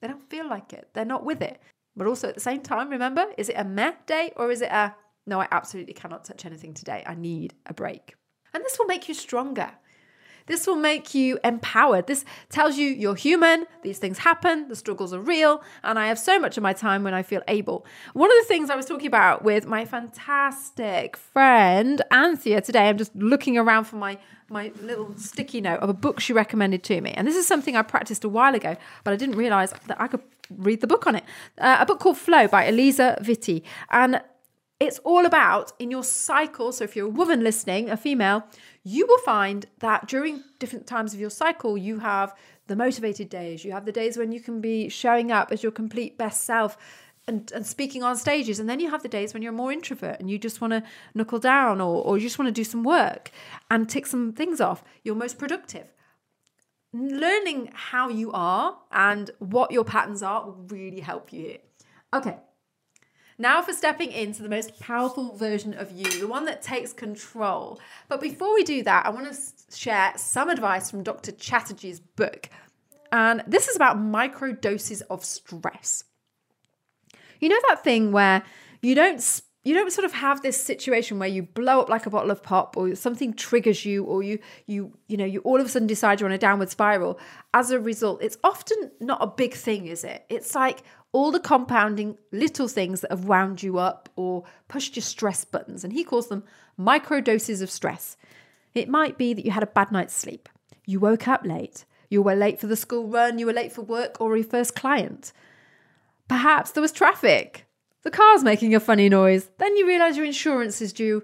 They 0.00 0.08
don't 0.08 0.28
feel 0.28 0.48
like 0.48 0.72
it. 0.72 0.88
They're 0.92 1.04
not 1.04 1.24
with 1.24 1.42
it. 1.42 1.60
But 1.96 2.06
also 2.06 2.28
at 2.28 2.34
the 2.34 2.40
same 2.40 2.60
time, 2.60 2.90
remember, 2.90 3.26
is 3.38 3.48
it 3.48 3.56
a 3.56 3.64
meh 3.64 3.92
day 4.06 4.32
or 4.36 4.50
is 4.50 4.60
it 4.60 4.70
a 4.70 4.94
no, 5.26 5.40
I 5.40 5.48
absolutely 5.50 5.94
cannot 5.94 6.24
touch 6.24 6.44
anything 6.44 6.74
today. 6.74 7.02
I 7.06 7.14
need 7.14 7.54
a 7.66 7.74
break. 7.74 8.14
And 8.52 8.62
this 8.62 8.78
will 8.78 8.86
make 8.86 9.08
you 9.08 9.14
stronger. 9.14 9.70
This 10.46 10.66
will 10.66 10.76
make 10.76 11.14
you 11.14 11.38
empowered. 11.42 12.06
This 12.06 12.24
tells 12.50 12.76
you 12.76 12.88
you're 12.88 13.14
human, 13.14 13.66
these 13.82 13.98
things 13.98 14.18
happen, 14.18 14.68
the 14.68 14.76
struggles 14.76 15.14
are 15.14 15.20
real, 15.20 15.62
and 15.82 15.98
I 15.98 16.08
have 16.08 16.18
so 16.18 16.38
much 16.38 16.56
of 16.56 16.62
my 16.62 16.72
time 16.72 17.02
when 17.02 17.14
I 17.14 17.22
feel 17.22 17.42
able. 17.48 17.86
One 18.12 18.30
of 18.30 18.36
the 18.38 18.44
things 18.46 18.68
I 18.68 18.76
was 18.76 18.86
talking 18.86 19.06
about 19.06 19.42
with 19.42 19.66
my 19.66 19.84
fantastic 19.84 21.16
friend 21.16 22.02
Anthea 22.10 22.60
today, 22.60 22.88
I'm 22.88 22.98
just 22.98 23.14
looking 23.16 23.56
around 23.56 23.84
for 23.84 23.96
my 23.96 24.18
my 24.50 24.70
little 24.82 25.16
sticky 25.16 25.60
note 25.60 25.80
of 25.80 25.88
a 25.88 25.94
book 25.94 26.20
she 26.20 26.32
recommended 26.32 26.84
to 26.84 27.00
me. 27.00 27.10
And 27.12 27.26
this 27.26 27.34
is 27.34 27.46
something 27.46 27.76
I 27.76 27.82
practiced 27.82 28.24
a 28.24 28.28
while 28.28 28.54
ago, 28.54 28.76
but 29.02 29.14
I 29.14 29.16
didn't 29.16 29.36
realize 29.36 29.72
that 29.86 29.98
I 29.98 30.06
could 30.06 30.20
read 30.50 30.82
the 30.82 30.86
book 30.86 31.06
on 31.06 31.16
it. 31.16 31.24
Uh, 31.58 31.78
a 31.80 31.86
book 31.86 31.98
called 31.98 32.18
Flow 32.18 32.46
by 32.46 32.66
Eliza 32.66 33.18
Vitti. 33.22 33.62
And 33.90 34.20
it's 34.84 34.98
all 35.00 35.26
about 35.26 35.72
in 35.78 35.90
your 35.90 36.04
cycle. 36.04 36.72
So, 36.72 36.84
if 36.84 36.94
you're 36.96 37.06
a 37.06 37.10
woman 37.10 37.42
listening, 37.42 37.90
a 37.90 37.96
female, 37.96 38.44
you 38.82 39.06
will 39.06 39.18
find 39.18 39.66
that 39.80 40.06
during 40.06 40.42
different 40.58 40.86
times 40.86 41.14
of 41.14 41.20
your 41.20 41.30
cycle, 41.30 41.76
you 41.76 41.98
have 41.98 42.34
the 42.66 42.76
motivated 42.76 43.28
days, 43.28 43.64
you 43.64 43.72
have 43.72 43.84
the 43.84 43.92
days 43.92 44.16
when 44.16 44.32
you 44.32 44.40
can 44.40 44.60
be 44.60 44.88
showing 44.88 45.30
up 45.30 45.52
as 45.52 45.62
your 45.62 45.72
complete 45.72 46.16
best 46.16 46.44
self. 46.44 46.76
And, 47.26 47.50
and 47.52 47.66
speaking 47.66 48.02
on 48.02 48.18
stages, 48.18 48.60
and 48.60 48.68
then 48.68 48.80
you 48.80 48.90
have 48.90 49.02
the 49.02 49.08
days 49.08 49.32
when 49.32 49.42
you're 49.42 49.50
more 49.50 49.72
introvert 49.72 50.20
and 50.20 50.30
you 50.30 50.38
just 50.38 50.60
want 50.60 50.74
to 50.74 50.82
knuckle 51.14 51.38
down 51.38 51.80
or, 51.80 52.04
or 52.04 52.18
you 52.18 52.24
just 52.24 52.38
want 52.38 52.48
to 52.48 52.52
do 52.52 52.64
some 52.64 52.84
work 52.84 53.30
and 53.70 53.88
tick 53.88 54.06
some 54.06 54.34
things 54.34 54.60
off. 54.60 54.84
You're 55.02 55.14
most 55.14 55.38
productive 55.38 55.86
learning 56.94 57.70
how 57.74 58.08
you 58.08 58.30
are 58.32 58.78
and 58.92 59.30
what 59.40 59.72
your 59.72 59.84
patterns 59.84 60.22
are 60.22 60.46
will 60.46 60.64
really 60.68 61.00
help 61.00 61.32
you 61.32 61.40
here. 61.40 61.58
Okay, 62.14 62.36
now 63.38 63.62
for 63.62 63.72
stepping 63.72 64.12
into 64.12 64.42
the 64.42 64.48
most 64.48 64.78
powerful 64.78 65.36
version 65.36 65.74
of 65.74 65.90
you, 65.92 66.08
the 66.20 66.28
one 66.28 66.44
that 66.44 66.62
takes 66.62 66.92
control. 66.92 67.80
But 68.08 68.20
before 68.20 68.54
we 68.54 68.64
do 68.64 68.82
that, 68.84 69.06
I 69.06 69.10
want 69.10 69.32
to 69.32 69.76
share 69.76 70.12
some 70.16 70.48
advice 70.48 70.90
from 70.90 71.02
Dr. 71.02 71.32
Chatterjee's 71.32 72.00
book. 72.00 72.48
And 73.10 73.42
this 73.46 73.68
is 73.68 73.76
about 73.76 73.98
micro 73.98 74.52
doses 74.52 75.02
of 75.02 75.24
stress. 75.24 76.04
You 77.40 77.48
know 77.48 77.60
that 77.68 77.84
thing 77.84 78.12
where 78.12 78.42
you 78.82 78.94
don't 78.94 79.42
you 79.64 79.74
don't 79.74 79.90
sort 79.90 80.04
of 80.04 80.12
have 80.12 80.42
this 80.42 80.62
situation 80.62 81.18
where 81.18 81.28
you 81.28 81.42
blow 81.42 81.80
up 81.80 81.88
like 81.88 82.06
a 82.06 82.10
bottle 82.10 82.30
of 82.30 82.42
pop 82.42 82.76
or 82.76 82.94
something 82.94 83.32
triggers 83.32 83.84
you 83.84 84.04
or 84.04 84.22
you 84.22 84.38
you 84.66 84.92
you 85.08 85.16
know 85.16 85.24
you 85.24 85.40
all 85.40 85.58
of 85.58 85.66
a 85.66 85.68
sudden 85.68 85.88
decide 85.88 86.20
you're 86.20 86.28
on 86.28 86.34
a 86.34 86.38
downward 86.38 86.68
spiral 86.70 87.18
as 87.54 87.70
a 87.70 87.80
result 87.80 88.22
it's 88.22 88.36
often 88.44 88.90
not 89.00 89.18
a 89.22 89.26
big 89.26 89.54
thing 89.54 89.86
is 89.86 90.04
it 90.04 90.24
it's 90.28 90.54
like 90.54 90.82
all 91.14 91.30
the 91.30 91.38
compounding 91.38 92.18
little 92.32 92.66
things 92.66 93.00
that 93.00 93.10
have 93.12 93.24
wound 93.24 93.62
you 93.62 93.78
up 93.78 94.08
or 94.16 94.42
pushed 94.66 94.96
your 94.96 95.02
stress 95.02 95.44
buttons. 95.44 95.84
And 95.84 95.92
he 95.92 96.02
calls 96.02 96.28
them 96.28 96.42
micro 96.76 97.20
doses 97.20 97.62
of 97.62 97.70
stress. 97.70 98.16
It 98.74 98.88
might 98.88 99.16
be 99.16 99.32
that 99.32 99.44
you 99.44 99.52
had 99.52 99.62
a 99.62 99.66
bad 99.66 99.92
night's 99.92 100.12
sleep, 100.12 100.48
you 100.84 100.98
woke 100.98 101.28
up 101.28 101.46
late, 101.46 101.84
you 102.10 102.20
were 102.20 102.34
late 102.34 102.58
for 102.60 102.66
the 102.66 102.74
school 102.74 103.06
run, 103.06 103.38
you 103.38 103.46
were 103.46 103.52
late 103.52 103.72
for 103.72 103.82
work 103.82 104.20
or 104.20 104.36
your 104.36 104.44
first 104.44 104.74
client. 104.74 105.32
Perhaps 106.26 106.72
there 106.72 106.82
was 106.82 106.90
traffic. 106.90 107.64
The 108.02 108.10
car's 108.10 108.42
making 108.42 108.74
a 108.74 108.80
funny 108.80 109.08
noise. 109.08 109.48
Then 109.58 109.76
you 109.76 109.86
realize 109.86 110.16
your 110.16 110.26
insurance 110.26 110.82
is 110.82 110.92
due. 110.92 111.22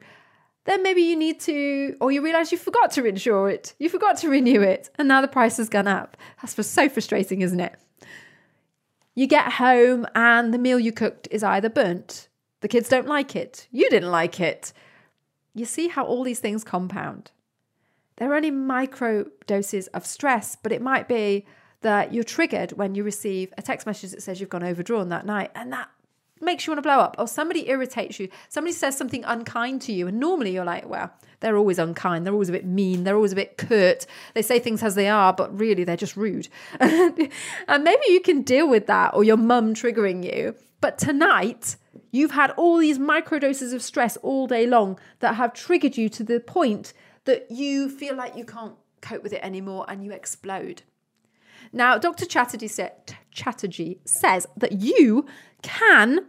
Then 0.67 0.85
maybe 0.85 1.03
you 1.03 1.17
need 1.17 1.41
to, 1.41 1.97
or 2.01 2.13
you 2.13 2.23
realize 2.23 2.53
you 2.53 2.59
forgot 2.59 2.93
to 2.93 3.05
insure 3.05 3.51
it. 3.51 3.75
You 3.81 3.89
forgot 3.89 4.19
to 4.19 4.29
renew 4.29 4.63
it. 4.63 4.89
And 4.95 5.09
now 5.09 5.21
the 5.21 5.27
price 5.27 5.57
has 5.57 5.69
gone 5.69 5.89
up. 5.89 6.17
That's 6.41 6.65
so 6.69 6.89
frustrating, 6.89 7.43
isn't 7.43 7.59
it? 7.59 7.75
You 9.21 9.27
get 9.27 9.53
home 9.53 10.07
and 10.15 10.55
the 10.55 10.57
meal 10.57 10.81
you 10.81 10.93
cooked 10.93 11.29
is 11.31 11.45
either 11.45 11.69
burnt, 11.69 12.29
the 12.63 12.69
kids 12.69 12.89
don't 12.89 13.07
like 13.07 13.37
it, 13.37 13.69
you 13.71 13.91
didn't 13.91 14.11
like 14.11 14.41
it. 14.41 14.73
You 15.53 15.67
see 15.67 15.89
how 15.89 16.07
all 16.07 16.25
these 16.25 16.41
things 16.41 16.65
compound. 16.65 17.31
They're 18.17 18.35
only 18.35 18.51
micro 18.51 19.27
doses 19.47 19.89
of 19.89 20.07
stress, 20.07 20.57
but 20.57 20.73
it 20.73 20.81
might 20.81 21.07
be 21.07 21.45
that 21.83 22.15
you're 22.15 22.25
triggered 22.25 22.73
when 22.73 22.95
you 22.95 23.05
receive 23.05 23.53
a 23.59 23.63
text 23.63 23.87
message 23.87 24.13
that 24.13 24.23
says 24.23 24.41
you've 24.41 24.49
gone 24.49 24.65
overdrawn 24.65 25.11
that 25.11 25.27
night, 25.27 25.51
and 25.55 25.71
that 25.71 25.91
makes 26.41 26.67
you 26.67 26.71
want 26.71 26.79
to 26.79 26.89
blow 26.89 27.01
up, 27.01 27.17
or 27.19 27.29
somebody 27.29 27.69
irritates 27.69 28.19
you, 28.19 28.31
somebody 28.49 28.73
says 28.73 28.97
something 28.97 29.23
unkind 29.25 29.83
to 29.83 29.93
you, 29.93 30.09
and 30.09 30.19
normally 30.19 30.55
you're 30.55 30.65
like, 30.65 30.89
well, 30.89 31.13
they're 31.41 31.57
always 31.57 31.79
unkind, 31.79 32.25
they're 32.25 32.33
always 32.33 32.49
a 32.49 32.53
bit 32.53 32.67
mean, 32.67 33.05
they're 33.05 33.17
always 33.17 33.33
a 33.33 33.37
bit 33.37 33.57
curt, 33.59 34.07
they 34.35 34.43
say 34.43 34.59
things 34.59 34.83
as 34.83 34.95
they 34.95 35.09
are, 35.09 35.33
but 35.33 35.59
really 35.59 35.85
they're 35.85 35.97
just 35.97 36.17
rude. 36.17 36.49
and 36.81 37.31
maybe 37.69 38.03
you 38.09 38.21
can 38.21 38.43
deal 38.43 38.69
with 38.69 38.87
that, 38.87 39.15
or 39.15 39.25
your 39.25 39.37
mum 39.37 39.75
triggering 39.75 40.25
you. 40.25 40.55
But 40.81 40.99
tonight, 40.99 41.77
you've 42.11 42.31
had 42.31 42.53
all 42.53 42.79
these 42.79 42.99
microdoses 42.99 43.75
of 43.75 43.83
stress 43.83 44.17
all 44.19 44.47
day 44.47 44.67
long 44.67 44.99
that 45.19 45.35
have 45.35 45.53
triggered 45.53 45.97
you 45.97 46.09
to 46.11 46.25
the 46.25 46.41
point 46.41 46.93
that 47.25 47.51
you 47.51 47.89
feel 47.91 48.17
like 48.17 48.37
you 48.37 48.45
can't 48.45 48.75
cope 49.01 49.23
with 49.23 49.33
it 49.33 49.43
anymore 49.43 49.85
and 49.89 50.05
you 50.05 50.13
explode. 50.13 50.83
Now, 51.73 51.99
Dr. 51.99 52.27
Chatterjee, 52.27 52.71
Chatterjee 53.31 54.01
says 54.05 54.47
that 54.57 54.73
you 54.73 55.27
can 55.63 56.27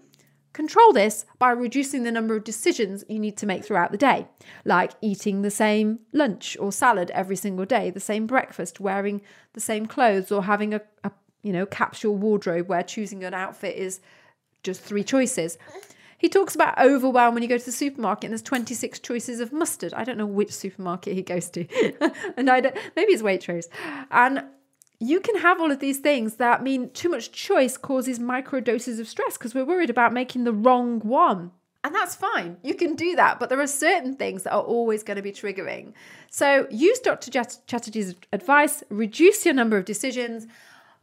control 0.53 0.93
this 0.93 1.25
by 1.39 1.51
reducing 1.51 2.03
the 2.03 2.12
number 2.12 2.36
of 2.36 2.43
decisions 2.43 3.03
you 3.08 3.20
need 3.20 3.38
to 3.38 3.46
make 3.46 3.63
throughout 3.63 3.91
the 3.91 3.98
day, 3.98 4.27
like 4.65 4.91
eating 5.01 5.41
the 5.41 5.51
same 5.51 6.00
lunch 6.12 6.58
or 6.60 6.72
salad 6.72 7.12
every 7.12 7.36
single 7.36 7.65
day, 7.65 7.89
the 7.89 8.00
same 8.00 8.27
breakfast, 8.27 8.79
wearing 8.79 9.22
the 9.53 9.62
same 9.62 9.86
clothes, 9.86 10.31
or 10.31 10.43
having 10.43 10.74
a, 10.74 10.81
a 11.03 11.12
you 11.43 11.53
know 11.53 11.65
capsule 11.65 12.15
wardrobe 12.15 12.67
where 12.67 12.84
choosing 12.84 13.24
an 13.24 13.34
outfit 13.34 13.75
is 13.75 14.00
just 14.63 14.81
three 14.81 15.03
choices. 15.03 15.58
He 16.17 16.29
talks 16.29 16.53
about 16.53 16.77
overwhelm 16.79 17.34
when 17.34 17.41
you 17.41 17.50
go 17.50 17.58
to 17.58 17.65
the 17.65 17.72
supermarket 17.72 18.25
and 18.25 18.31
there's 18.31 18.43
26 18.43 19.00
choices 19.00 19.39
of 19.39 19.51
mustard. 19.51 19.91
I 19.96 20.03
don't 20.03 20.20
know 20.20 20.27
which 20.27 20.51
supermarket 20.51 21.15
he 21.15 21.24
goes 21.24 21.50
to. 21.50 21.65
and 22.38 22.48
I 22.48 22.60
don't, 22.60 22.75
maybe 22.96 23.13
it's 23.13 23.24
Waitrose. 23.24 23.65
And 24.12 24.43
you 25.01 25.20
can 25.20 25.38
have 25.38 25.60
all 25.60 25.72
of 25.72 25.79
these 25.79 25.98
things 25.98 26.36
that 26.36 26.62
mean 26.62 26.91
too 26.91 27.10
much 27.10 27.31
choice 27.31 27.75
causes 27.75 28.20
micro 28.20 28.60
doses 28.60 29.00
of 29.00 29.08
stress 29.08 29.36
because 29.36 29.55
we're 29.55 29.65
worried 29.65 29.89
about 29.89 30.13
making 30.13 30.43
the 30.43 30.53
wrong 30.53 31.00
one. 31.00 31.51
And 31.84 31.96
that's 31.96 32.13
fine. 32.13 32.58
You 32.62 32.75
can 32.75 32.96
do 32.96 33.15
that. 33.15 33.39
But 33.39 33.50
there 33.50 33.60
are 33.60 33.65
certain 33.65 34.15
things 34.15 34.43
that 34.43 34.53
are 34.53 34.62
always 34.62 35.01
going 35.01 35.15
to 35.15 35.24
be 35.24 35.31
triggering. 35.31 35.93
So 36.29 36.67
use 36.70 37.00
Dr. 37.00 37.31
Chatterjee's 37.31 38.13
advice, 38.31 38.84
reduce 38.89 39.43
your 39.43 39.55
number 39.55 39.75
of 39.77 39.86
decisions. 39.86 40.46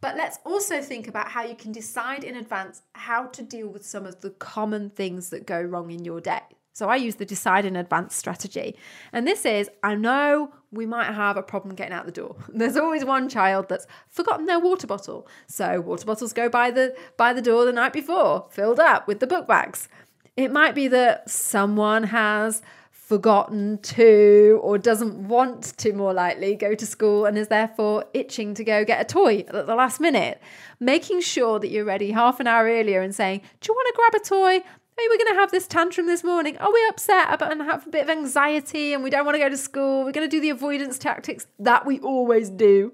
But 0.00 0.16
let's 0.16 0.38
also 0.44 0.80
think 0.80 1.08
about 1.08 1.32
how 1.32 1.42
you 1.42 1.56
can 1.56 1.72
decide 1.72 2.22
in 2.22 2.36
advance 2.36 2.82
how 2.92 3.26
to 3.26 3.42
deal 3.42 3.66
with 3.66 3.84
some 3.84 4.06
of 4.06 4.20
the 4.20 4.30
common 4.30 4.90
things 4.90 5.30
that 5.30 5.44
go 5.44 5.60
wrong 5.60 5.90
in 5.90 6.04
your 6.04 6.20
day. 6.20 6.42
So 6.78 6.88
I 6.88 6.94
use 6.94 7.16
the 7.16 7.25
decide 7.25 7.64
in 7.64 7.75
advance 7.75 8.14
strategy. 8.14 8.76
And 9.12 9.26
this 9.26 9.44
is 9.44 9.68
I 9.82 9.97
know 9.97 10.52
we 10.70 10.87
might 10.87 11.12
have 11.12 11.37
a 11.37 11.42
problem 11.42 11.75
getting 11.75 11.92
out 11.92 12.06
the 12.06 12.12
door. 12.12 12.37
There's 12.49 12.76
always 12.76 13.04
one 13.04 13.28
child 13.28 13.68
that's 13.68 13.85
forgotten 14.08 14.47
their 14.47 14.61
water 14.61 14.87
bottle. 14.87 15.26
So 15.49 15.80
water 15.80 16.06
bottles 16.06 16.32
go 16.32 16.49
by 16.49 16.70
the 16.70 16.94
by 17.16 17.32
the 17.32 17.42
door 17.42 17.64
the 17.64 17.73
night 17.73 17.92
before, 17.92 18.47
filled 18.52 18.78
up 18.78 19.08
with 19.08 19.18
the 19.18 19.26
book 19.26 19.49
bags. 19.49 19.88
It 20.37 20.52
might 20.52 20.76
be 20.76 20.87
that 20.87 21.28
someone 21.28 22.04
has 22.04 22.62
forgotten 23.08 23.78
to 23.78 24.61
or 24.62 24.76
doesn't 24.76 25.26
want 25.26 25.62
to 25.78 25.94
more 25.94 26.12
likely 26.12 26.54
go 26.54 26.75
to 26.75 26.85
school 26.85 27.25
and 27.25 27.38
is 27.38 27.49
therefore 27.49 28.04
itching 28.12 28.52
to 28.52 28.62
go 28.62 28.85
get 28.85 29.00
a 29.00 29.04
toy 29.04 29.38
at 29.49 29.66
the 29.66 29.75
last 29.75 29.99
minute. 29.99 30.40
Making 30.78 31.23
sure 31.23 31.58
that 31.58 31.70
you're 31.70 31.87
ready 31.87 32.11
half 32.11 32.38
an 32.38 32.47
hour 32.47 32.66
earlier 32.66 33.00
and 33.00 33.14
saying, 33.14 33.40
Do 33.61 33.73
you 33.73 33.75
want 33.75 33.88
to 33.88 33.94
grab 33.97 34.23
a 34.23 34.25
toy? 34.62 34.68
Hey, 34.98 35.06
we're 35.08 35.18
going 35.18 35.32
to 35.32 35.40
have 35.40 35.52
this 35.52 35.68
tantrum 35.68 36.08
this 36.08 36.24
morning. 36.24 36.58
Are 36.58 36.72
we 36.72 36.84
upset 36.88 37.32
about 37.32 37.52
and 37.52 37.62
have 37.62 37.86
a 37.86 37.90
bit 37.90 38.02
of 38.02 38.10
anxiety 38.10 38.92
and 38.92 39.04
we 39.04 39.10
don't 39.10 39.24
want 39.24 39.36
to 39.36 39.38
go 39.38 39.48
to 39.48 39.56
school? 39.56 40.04
We're 40.04 40.10
going 40.10 40.28
to 40.28 40.36
do 40.36 40.40
the 40.40 40.50
avoidance 40.50 40.98
tactics 40.98 41.46
that 41.60 41.86
we 41.86 42.00
always 42.00 42.50
do. 42.50 42.92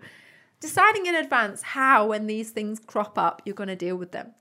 Deciding 0.61 1.07
in 1.07 1.15
advance 1.15 1.63
how, 1.63 2.09
when 2.09 2.27
these 2.27 2.51
things 2.51 2.79
crop 2.79 3.17
up, 3.17 3.41
you're 3.47 3.55
going 3.55 3.69
to 3.69 3.77
deal 3.77 3.97
with 3.97 4.13
them. 4.13 4.33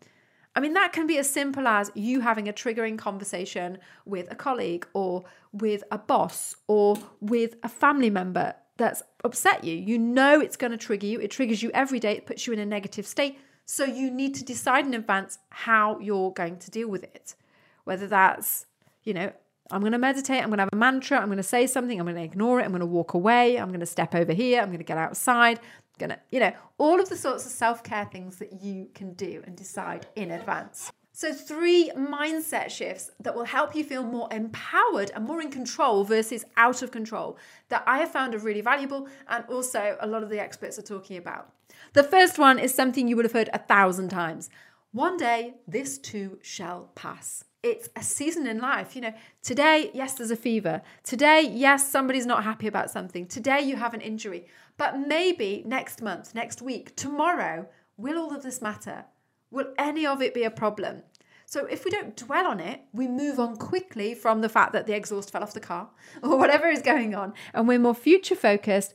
I 0.58 0.60
mean, 0.60 0.74
that 0.74 0.92
can 0.92 1.08
be 1.08 1.18
as 1.18 1.30
simple 1.30 1.66
as 1.66 1.90
you 1.96 2.20
having 2.20 2.50
a 2.50 2.54
triggering 2.54 2.98
conversation 2.98 3.78
with 4.06 4.30
a 4.30 4.36
colleague 4.36 4.86
or 4.94 5.24
with 5.54 5.86
a 5.90 5.98
boss 5.98 6.58
or 6.68 6.98
with 7.22 7.56
a 7.64 7.70
family 7.70 8.10
member 8.10 8.56
that's 8.76 9.04
upset 9.24 9.64
you. 9.64 9.78
You 9.78 9.98
know 9.98 10.42
it's 10.42 10.58
going 10.58 10.72
to 10.72 10.78
trigger 10.78 11.08
you. 11.08 11.22
It 11.22 11.32
triggers 11.32 11.64
you 11.64 11.72
every 11.74 12.02
day. 12.02 12.18
It 12.18 12.26
puts 12.26 12.46
you 12.46 12.52
in 12.52 12.60
a 12.60 12.66
negative 12.66 13.08
state. 13.08 13.40
So 13.66 13.86
you 13.86 14.12
need 14.12 14.36
to 14.36 14.44
decide 14.44 14.86
in 14.86 14.94
advance 14.94 15.40
how 15.50 15.98
you're 16.00 16.32
going 16.32 16.58
to 16.58 16.70
deal 16.70 16.90
with 16.90 17.04
it 17.04 17.36
whether 17.84 18.08
that's, 18.08 18.66
you 19.04 19.14
know, 19.14 19.32
I'm 19.72 19.82
going 19.82 19.94
to 19.94 19.98
meditate, 19.98 20.42
I'm 20.42 20.50
going 20.50 20.58
to 20.58 20.64
have 20.64 20.74
a 20.74 20.76
mantra, 20.76 21.18
I'm 21.18 21.28
going 21.28 21.38
to 21.38 21.44
say 21.44 21.68
something, 21.68 22.00
I'm 22.00 22.06
going 22.06 22.18
to 22.18 22.24
ignore 22.24 22.60
it, 22.60 22.64
I'm 22.64 22.72
going 22.72 22.82
to 22.82 22.86
walk 22.86 23.14
away, 23.14 23.58
I'm 23.58 23.70
going 23.70 23.80
to 23.80 23.86
step 23.86 24.14
over 24.14 24.34
here, 24.34 24.62
I'm 24.62 24.68
going 24.68 24.80
to 24.80 24.84
get 24.84 24.98
outside, 24.98 25.60
I'm 25.60 26.00
going 26.00 26.10
to, 26.12 26.20
you 26.32 26.40
know, 26.40 26.52
all 26.78 27.00
of 27.00 27.10
the 27.10 27.16
sorts 27.16 27.46
of 27.46 27.52
self 27.52 27.84
care 27.84 28.06
things 28.06 28.38
that 28.38 28.62
you 28.62 28.90
can 28.94 29.14
do 29.14 29.42
and 29.46 29.56
decide 29.56 30.06
in 30.16 30.32
advance. 30.32 30.92
So, 31.16 31.32
three 31.32 31.92
mindset 31.96 32.72
shifts 32.72 33.12
that 33.20 33.36
will 33.36 33.46
help 33.46 33.76
you 33.76 33.84
feel 33.84 34.04
more 34.04 34.28
empowered 34.32 35.12
and 35.16 35.26
more 35.26 35.42
in 35.42 35.52
control 35.52 36.04
versus 36.04 36.44
out 36.58 36.82
of 36.82 36.92
control 36.92 37.38
that 37.70 37.84
I 37.86 38.00
have 38.00 38.12
found 38.12 38.34
are 38.34 38.40
really 38.40 38.62
valuable 38.62 39.08
and 39.30 39.46
also 39.48 39.96
a 40.02 40.08
lot 40.08 40.24
of 40.24 40.30
the 40.30 40.40
experts 40.40 40.80
are 40.80 40.84
talking 40.84 41.18
about. 41.18 41.52
The 41.94 42.04
first 42.04 42.40
one 42.40 42.58
is 42.58 42.74
something 42.74 43.08
you 43.08 43.16
would 43.16 43.26
have 43.26 43.34
heard 43.34 43.50
a 43.54 43.60
thousand 43.60 44.10
times. 44.10 44.50
One 44.92 45.18
day, 45.18 45.54
this 45.68 46.00
too 46.00 46.40
shall 46.42 46.90
pass 46.96 47.44
it's 47.64 47.90
a 47.96 48.04
season 48.04 48.46
in 48.46 48.60
life. 48.60 48.96
You 48.96 49.02
know, 49.04 49.14
today, 49.42 49.90
yes, 49.94 50.14
there's 50.14 50.32
a 50.32 50.36
fever. 50.36 50.82
Today, 51.04 51.42
yes, 51.42 51.90
somebody's 51.90 52.26
not 52.26 52.44
happy 52.44 52.68
about 52.68 52.92
something. 52.92 53.26
Today, 53.26 53.62
you 53.62 53.78
have 53.78 53.94
an 53.94 54.02
injury. 54.02 54.46
But 54.78 55.00
maybe 55.00 55.64
next 55.66 56.02
month, 56.02 56.36
next 56.36 56.62
week, 56.62 56.96
tomorrow, 56.96 57.68
will 57.98 58.18
all 58.18 58.36
of 58.36 58.44
this 58.44 58.62
matter? 58.62 59.06
Will 59.50 59.74
any 59.78 60.06
of 60.06 60.22
it 60.22 60.34
be 60.34 60.44
a 60.44 60.52
problem? 60.52 61.04
So 61.46 61.66
if 61.66 61.86
we 61.86 61.92
don't 61.92 62.18
dwell 62.18 62.48
on 62.48 62.60
it, 62.60 62.82
we 62.94 63.08
move 63.08 63.40
on 63.40 63.56
quickly 63.58 64.16
from 64.16 64.42
the 64.42 64.50
fact 64.50 64.74
that 64.74 64.88
the 64.88 64.96
exhaust 64.96 65.32
fell 65.32 65.44
off 65.44 65.54
the 65.54 65.60
car 65.60 65.90
or 66.24 66.38
whatever 66.38 66.68
is 66.68 66.82
going 66.82 67.16
on, 67.16 67.34
and 67.54 67.68
we're 67.68 67.80
more 67.80 67.96
future 67.96 68.36
focused. 68.36 68.94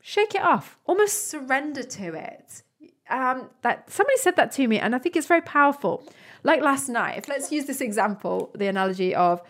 Shake 0.00 0.34
it 0.34 0.42
off, 0.42 0.78
almost 0.84 1.28
surrender 1.28 1.84
to 1.84 2.14
it. 2.14 2.62
Um, 3.12 3.50
that 3.60 3.90
somebody 3.90 4.16
said 4.16 4.36
that 4.36 4.52
to 4.52 4.66
me, 4.66 4.78
and 4.78 4.94
I 4.94 4.98
think 4.98 5.16
it's 5.16 5.26
very 5.26 5.42
powerful. 5.42 6.02
Like 6.42 6.62
last 6.62 6.88
night, 6.88 7.18
if 7.18 7.28
let's 7.28 7.52
use 7.52 7.66
this 7.66 7.82
example, 7.82 8.50
the 8.54 8.66
analogy 8.66 9.14
of 9.14 9.42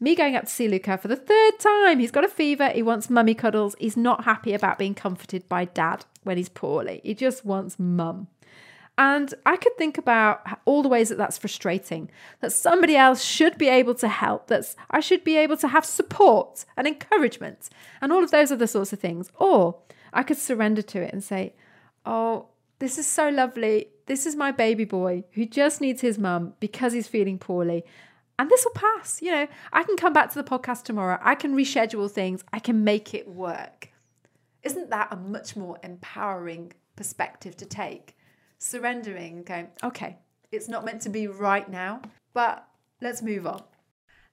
me 0.00 0.14
going 0.14 0.36
up 0.36 0.44
to 0.44 0.50
see 0.50 0.68
Luca 0.68 0.98
for 0.98 1.08
the 1.08 1.16
third 1.16 1.58
time. 1.58 1.98
He's 1.98 2.10
got 2.10 2.24
a 2.24 2.28
fever. 2.28 2.68
He 2.68 2.82
wants 2.82 3.10
mummy 3.10 3.34
cuddles. 3.34 3.74
He's 3.78 3.96
not 3.96 4.24
happy 4.24 4.52
about 4.54 4.78
being 4.78 4.94
comforted 4.94 5.48
by 5.48 5.64
dad 5.66 6.04
when 6.24 6.36
he's 6.36 6.48
poorly. 6.48 7.00
He 7.04 7.14
just 7.14 7.44
wants 7.44 7.78
mum. 7.78 8.28
And 8.96 9.32
I 9.46 9.56
could 9.56 9.76
think 9.78 9.96
about 9.96 10.42
all 10.64 10.82
the 10.82 10.88
ways 10.88 11.08
that 11.08 11.18
that's 11.18 11.38
frustrating, 11.38 12.10
that 12.40 12.52
somebody 12.52 12.96
else 12.96 13.22
should 13.22 13.56
be 13.56 13.68
able 13.68 13.94
to 13.94 14.08
help, 14.08 14.48
that 14.48 14.74
I 14.90 15.00
should 15.00 15.22
be 15.22 15.36
able 15.36 15.56
to 15.58 15.68
have 15.68 15.84
support 15.84 16.64
and 16.76 16.86
encouragement 16.86 17.70
and 18.00 18.12
all 18.12 18.24
of 18.24 18.32
those 18.32 18.50
other 18.50 18.66
sorts 18.66 18.92
of 18.92 18.98
things. 18.98 19.30
Or 19.36 19.76
I 20.12 20.24
could 20.24 20.38
surrender 20.38 20.82
to 20.82 21.00
it 21.00 21.12
and 21.12 21.22
say, 21.22 21.54
oh, 22.04 22.48
this 22.78 22.98
is 22.98 23.06
so 23.06 23.28
lovely. 23.28 23.88
This 24.06 24.24
is 24.24 24.36
my 24.36 24.52
baby 24.52 24.84
boy 24.84 25.24
who 25.32 25.46
just 25.46 25.80
needs 25.80 26.00
his 26.00 26.18
mum 26.18 26.54
because 26.60 26.92
he's 26.92 27.08
feeling 27.08 27.38
poorly. 27.38 27.84
And 28.38 28.48
this 28.48 28.64
will 28.64 28.72
pass. 28.72 29.20
You 29.20 29.32
know, 29.32 29.48
I 29.72 29.82
can 29.82 29.96
come 29.96 30.12
back 30.12 30.30
to 30.32 30.40
the 30.40 30.48
podcast 30.48 30.84
tomorrow. 30.84 31.18
I 31.20 31.34
can 31.34 31.56
reschedule 31.56 32.10
things. 32.10 32.44
I 32.52 32.60
can 32.60 32.84
make 32.84 33.14
it 33.14 33.28
work. 33.28 33.90
Isn't 34.62 34.90
that 34.90 35.08
a 35.10 35.16
much 35.16 35.56
more 35.56 35.78
empowering 35.82 36.72
perspective 36.94 37.56
to 37.56 37.66
take? 37.66 38.16
Surrendering, 38.58 39.42
going, 39.42 39.68
okay, 39.82 40.18
it's 40.52 40.68
not 40.68 40.84
meant 40.84 41.02
to 41.02 41.08
be 41.08 41.26
right 41.26 41.68
now, 41.68 42.02
but 42.32 42.66
let's 43.00 43.22
move 43.22 43.46
on. 43.46 43.62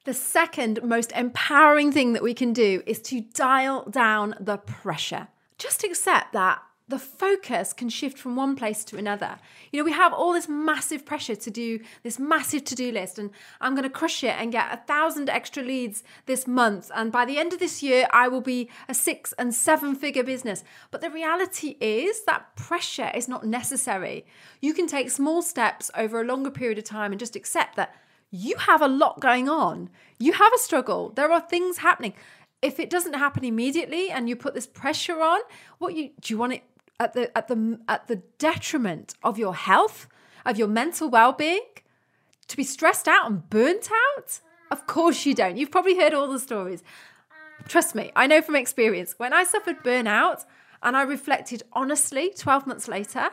The 0.05 0.13
second 0.13 0.83
most 0.83 1.11
empowering 1.13 1.91
thing 1.91 2.13
that 2.13 2.21
we 2.21 2.35
can 2.35 2.53
do 2.53 2.83
is 2.85 3.01
to 3.03 3.21
dial 3.21 3.85
down 3.89 4.35
the 4.39 4.57
pressure. 4.57 5.29
Just 5.57 5.83
accept 5.83 6.33
that 6.33 6.61
the 6.87 6.99
focus 6.99 7.73
can 7.73 7.89
shift 7.89 8.17
from 8.17 8.35
one 8.35 8.55
place 8.55 8.83
to 8.85 8.97
another. 8.97 9.37
You 9.71 9.79
know, 9.79 9.85
we 9.85 9.91
have 9.91 10.13
all 10.13 10.33
this 10.33 10.47
massive 10.47 11.03
pressure 11.03 11.35
to 11.35 11.51
do 11.51 11.79
this 12.03 12.19
massive 12.19 12.63
to 12.65 12.75
do 12.75 12.91
list, 12.91 13.17
and 13.17 13.31
I'm 13.59 13.73
going 13.73 13.83
to 13.83 13.89
crush 13.89 14.23
it 14.23 14.35
and 14.37 14.51
get 14.51 14.71
a 14.71 14.77
thousand 14.85 15.29
extra 15.29 15.63
leads 15.63 16.03
this 16.27 16.45
month. 16.45 16.91
And 16.93 17.11
by 17.11 17.25
the 17.25 17.39
end 17.39 17.53
of 17.53 17.59
this 17.59 17.81
year, 17.81 18.07
I 18.11 18.27
will 18.27 18.41
be 18.41 18.69
a 18.87 18.93
six 18.93 19.33
and 19.33 19.53
seven 19.53 19.95
figure 19.95 20.23
business. 20.23 20.63
But 20.91 21.01
the 21.01 21.09
reality 21.09 21.77
is 21.79 22.23
that 22.25 22.55
pressure 22.55 23.11
is 23.15 23.27
not 23.27 23.45
necessary. 23.45 24.25
You 24.61 24.73
can 24.73 24.85
take 24.85 25.09
small 25.09 25.41
steps 25.41 25.89
over 25.95 26.21
a 26.21 26.25
longer 26.25 26.51
period 26.51 26.77
of 26.77 26.83
time 26.83 27.11
and 27.11 27.19
just 27.19 27.35
accept 27.35 27.75
that 27.77 27.95
you 28.29 28.57
have 28.57 28.81
a 28.81 28.87
lot 28.87 29.21
going 29.21 29.49
on. 29.49 29.89
You 30.19 30.33
have 30.33 30.53
a 30.53 30.59
struggle. 30.59 31.09
There 31.09 31.31
are 31.31 31.41
things 31.41 31.77
happening 31.79 32.13
if 32.61 32.79
it 32.79 32.89
doesn't 32.89 33.13
happen 33.13 33.43
immediately 33.43 34.09
and 34.09 34.27
you 34.27 34.35
put 34.35 34.53
this 34.53 34.65
pressure 34.65 35.21
on 35.21 35.39
what 35.77 35.93
you 35.93 36.09
do 36.21 36.33
you 36.33 36.37
want 36.37 36.53
it 36.53 36.63
at 36.99 37.13
the 37.13 37.35
at 37.37 37.47
the 37.47 37.79
at 37.87 38.07
the 38.07 38.17
detriment 38.37 39.13
of 39.23 39.37
your 39.37 39.55
health, 39.55 40.07
of 40.45 40.57
your 40.57 40.67
mental 40.67 41.09
well-being, 41.09 41.65
to 42.47 42.57
be 42.57 42.63
stressed 42.63 43.07
out 43.07 43.29
and 43.29 43.49
burnt 43.49 43.89
out? 44.15 44.39
Of 44.71 44.87
course 44.87 45.25
you 45.25 45.33
don't. 45.33 45.57
You've 45.57 45.71
probably 45.71 45.97
heard 45.97 46.13
all 46.13 46.27
the 46.27 46.39
stories. 46.39 46.83
Trust 47.67 47.95
me, 47.95 48.11
I 48.15 48.27
know 48.27 48.41
from 48.41 48.55
experience. 48.55 49.15
When 49.17 49.33
I 49.33 49.43
suffered 49.43 49.83
burnout 49.83 50.45
and 50.83 50.95
I 50.95 51.03
reflected 51.03 51.63
honestly 51.73 52.31
12 52.37 52.67
months 52.67 52.87
later, 52.87 53.29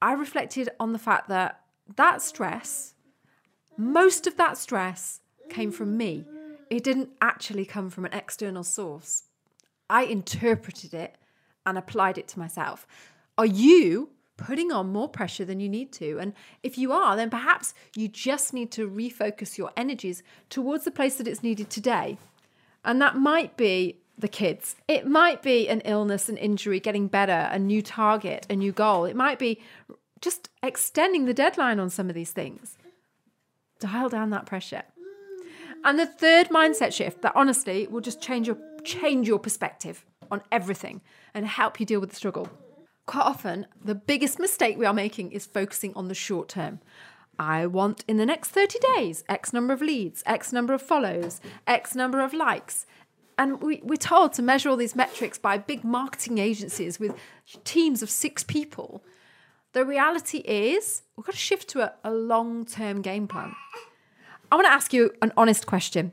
I 0.00 0.12
reflected 0.12 0.70
on 0.78 0.92
the 0.92 0.98
fact 0.98 1.28
that 1.28 1.60
that 1.96 2.22
stress, 2.22 2.94
most 3.76 4.26
of 4.26 4.36
that 4.36 4.58
stress 4.58 5.20
came 5.48 5.70
from 5.70 5.96
me. 5.96 6.26
It 6.70 6.84
didn't 6.84 7.10
actually 7.20 7.64
come 7.64 7.88
from 7.88 8.04
an 8.04 8.12
external 8.12 8.64
source. 8.64 9.24
I 9.88 10.04
interpreted 10.04 10.92
it 10.92 11.16
and 11.66 11.78
applied 11.78 12.18
it 12.18 12.28
to 12.28 12.38
myself. 12.38 12.86
Are 13.36 13.46
you 13.46 14.10
putting 14.36 14.72
on 14.72 14.90
more 14.90 15.08
pressure 15.08 15.44
than 15.44 15.60
you 15.60 15.68
need 15.68 15.92
to? 15.92 16.18
And 16.18 16.32
if 16.62 16.78
you 16.78 16.92
are, 16.92 17.16
then 17.16 17.28
perhaps 17.28 17.74
you 17.94 18.08
just 18.08 18.54
need 18.54 18.70
to 18.72 18.88
refocus 18.88 19.58
your 19.58 19.70
energies 19.76 20.22
towards 20.48 20.84
the 20.84 20.90
place 20.90 21.16
that 21.16 21.28
it's 21.28 21.42
needed 21.42 21.68
today. 21.70 22.18
And 22.84 23.02
that 23.02 23.16
might 23.16 23.56
be 23.56 23.98
the 24.16 24.28
kids. 24.28 24.76
It 24.88 25.06
might 25.06 25.42
be 25.42 25.68
an 25.68 25.80
illness, 25.84 26.28
an 26.28 26.36
injury, 26.36 26.80
getting 26.80 27.06
better, 27.06 27.48
a 27.52 27.58
new 27.58 27.82
target, 27.82 28.46
a 28.48 28.56
new 28.56 28.72
goal. 28.72 29.04
It 29.04 29.16
might 29.16 29.38
be 29.38 29.60
just 30.20 30.48
extending 30.62 31.26
the 31.26 31.34
deadline 31.34 31.78
on 31.78 31.90
some 31.90 32.08
of 32.08 32.14
these 32.14 32.32
things. 32.32 32.76
Dial 33.78 34.08
down 34.08 34.30
that 34.30 34.46
pressure. 34.46 34.82
And 35.84 35.98
the 35.98 36.06
third 36.06 36.48
mindset 36.48 36.92
shift 36.92 37.22
that 37.22 37.32
honestly 37.36 37.86
will 37.86 38.00
just 38.00 38.20
change 38.20 38.48
your 38.48 38.58
change 38.84 39.28
your 39.28 39.38
perspective 39.38 40.04
on 40.30 40.42
everything 40.52 41.00
and 41.34 41.46
help 41.46 41.80
you 41.80 41.86
deal 41.86 42.00
with 42.00 42.10
the 42.10 42.16
struggle. 42.16 42.48
Quite 43.06 43.24
often, 43.24 43.66
the 43.82 43.94
biggest 43.94 44.38
mistake 44.38 44.76
we 44.76 44.86
are 44.86 44.92
making 44.92 45.32
is 45.32 45.46
focusing 45.46 45.94
on 45.94 46.08
the 46.08 46.14
short 46.14 46.48
term. 46.48 46.80
I 47.38 47.66
want 47.66 48.04
in 48.08 48.16
the 48.16 48.26
next 48.26 48.48
30 48.48 48.78
days 48.96 49.24
X 49.28 49.52
number 49.52 49.72
of 49.72 49.80
leads, 49.80 50.22
X 50.26 50.52
number 50.52 50.74
of 50.74 50.82
follows, 50.82 51.40
X 51.66 51.94
number 51.94 52.20
of 52.20 52.34
likes. 52.34 52.84
And 53.38 53.62
we, 53.62 53.80
we're 53.84 53.96
told 53.96 54.32
to 54.34 54.42
measure 54.42 54.68
all 54.68 54.76
these 54.76 54.96
metrics 54.96 55.38
by 55.38 55.56
big 55.58 55.84
marketing 55.84 56.38
agencies 56.38 56.98
with 56.98 57.14
teams 57.64 58.02
of 58.02 58.10
six 58.10 58.42
people. 58.42 59.04
The 59.72 59.84
reality 59.84 60.38
is, 60.38 61.02
we've 61.16 61.24
got 61.24 61.32
to 61.32 61.38
shift 61.38 61.68
to 61.70 61.82
a, 61.82 61.92
a 62.02 62.10
long 62.10 62.66
term 62.66 63.00
game 63.00 63.28
plan. 63.28 63.54
I 64.50 64.56
want 64.56 64.66
to 64.66 64.72
ask 64.72 64.92
you 64.92 65.12
an 65.22 65.32
honest 65.36 65.66
question. 65.66 66.12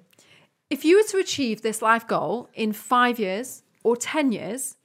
If 0.69 0.85
you 0.85 0.97
were 0.97 1.07
to 1.09 1.17
achieve 1.17 1.61
this 1.61 1.81
life 1.81 2.07
goal 2.07 2.49
in 2.53 2.73
five 2.73 3.17
years, 3.17 3.63
or 3.85 3.95
10 3.95 4.31
years, 4.31 4.77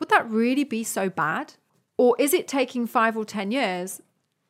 would 0.00 0.08
that 0.08 0.28
really 0.28 0.64
be 0.64 0.82
so 0.82 1.10
bad? 1.10 1.54
Or 1.98 2.16
is 2.18 2.32
it 2.32 2.48
taking 2.48 2.86
five 2.86 3.16
or 3.16 3.26
10 3.26 3.50
years 3.50 4.00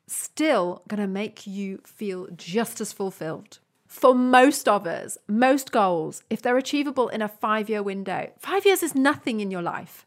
still 0.06 0.82
going 0.86 1.00
to 1.00 1.08
make 1.08 1.48
you 1.48 1.80
feel 1.84 2.28
just 2.36 2.80
as 2.80 2.92
fulfilled? 2.92 3.58
For 3.88 4.14
most 4.14 4.68
of 4.68 4.86
us, 4.86 5.18
most 5.26 5.72
goals, 5.72 6.22
if 6.30 6.42
they're 6.42 6.56
achievable 6.56 7.08
in 7.08 7.22
a 7.22 7.28
five 7.28 7.68
year 7.68 7.82
window, 7.82 8.30
five 8.38 8.64
years 8.64 8.84
is 8.84 8.94
nothing 8.94 9.40
in 9.40 9.50
your 9.50 9.62
life. 9.62 10.06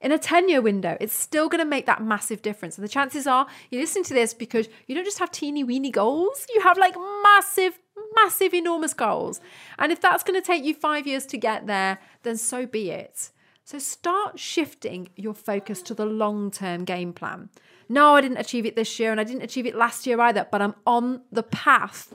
In 0.00 0.10
a 0.10 0.18
10 0.18 0.48
year 0.48 0.60
window, 0.60 0.96
it's 1.00 1.12
still 1.12 1.48
going 1.48 1.60
to 1.60 1.64
make 1.64 1.86
that 1.86 2.02
massive 2.02 2.42
difference. 2.42 2.76
And 2.76 2.84
the 2.84 2.88
chances 2.88 3.26
are 3.26 3.46
you're 3.70 3.82
listening 3.82 4.04
to 4.04 4.14
this 4.14 4.34
because 4.34 4.68
you 4.86 4.94
don't 4.96 5.04
just 5.04 5.18
have 5.18 5.30
teeny 5.30 5.62
weeny 5.62 5.90
goals, 5.90 6.46
you 6.52 6.62
have 6.62 6.78
like 6.78 6.96
massive, 7.22 7.78
massive, 8.14 8.54
enormous 8.54 8.94
goals. 8.94 9.40
And 9.78 9.92
if 9.92 10.00
that's 10.00 10.22
going 10.22 10.40
to 10.40 10.46
take 10.46 10.64
you 10.64 10.74
five 10.74 11.06
years 11.06 11.26
to 11.26 11.38
get 11.38 11.66
there, 11.66 11.98
then 12.22 12.36
so 12.36 12.66
be 12.66 12.90
it. 12.90 13.30
So 13.64 13.78
start 13.78 14.38
shifting 14.38 15.10
your 15.16 15.34
focus 15.34 15.80
to 15.82 15.94
the 15.94 16.06
long 16.06 16.50
term 16.50 16.84
game 16.84 17.12
plan. 17.12 17.50
No, 17.88 18.14
I 18.14 18.20
didn't 18.20 18.38
achieve 18.38 18.66
it 18.66 18.76
this 18.76 18.98
year 18.98 19.10
and 19.10 19.20
I 19.20 19.24
didn't 19.24 19.42
achieve 19.42 19.66
it 19.66 19.74
last 19.74 20.06
year 20.06 20.20
either, 20.20 20.46
but 20.50 20.62
I'm 20.62 20.74
on 20.86 21.22
the 21.30 21.42
path. 21.42 22.14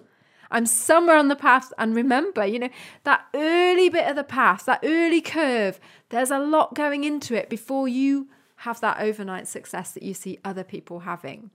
I'm 0.52 0.66
somewhere 0.66 1.18
on 1.18 1.28
the 1.28 1.36
path. 1.36 1.74
And 1.78 1.96
remember, 1.96 2.46
you 2.46 2.60
know, 2.60 2.70
that 3.04 3.26
early 3.34 3.90
bit 3.90 4.08
of 4.08 4.16
the 4.16 4.24
path, 4.24 4.66
that 4.66 4.82
early 4.84 5.22
curve, 5.22 5.80
there's 6.10 6.32
a 6.32 6.40
lot 6.40 6.76
going 6.76 7.04
into 7.04 7.36
it 7.36 7.50
before 7.50 7.88
you 7.88 8.30
have 8.58 8.80
that 8.82 9.00
overnight 9.00 9.48
success 9.48 9.92
that 9.92 10.04
you 10.04 10.14
see 10.14 10.40
other 10.44 10.64
people 10.64 11.02
having. 11.02 11.52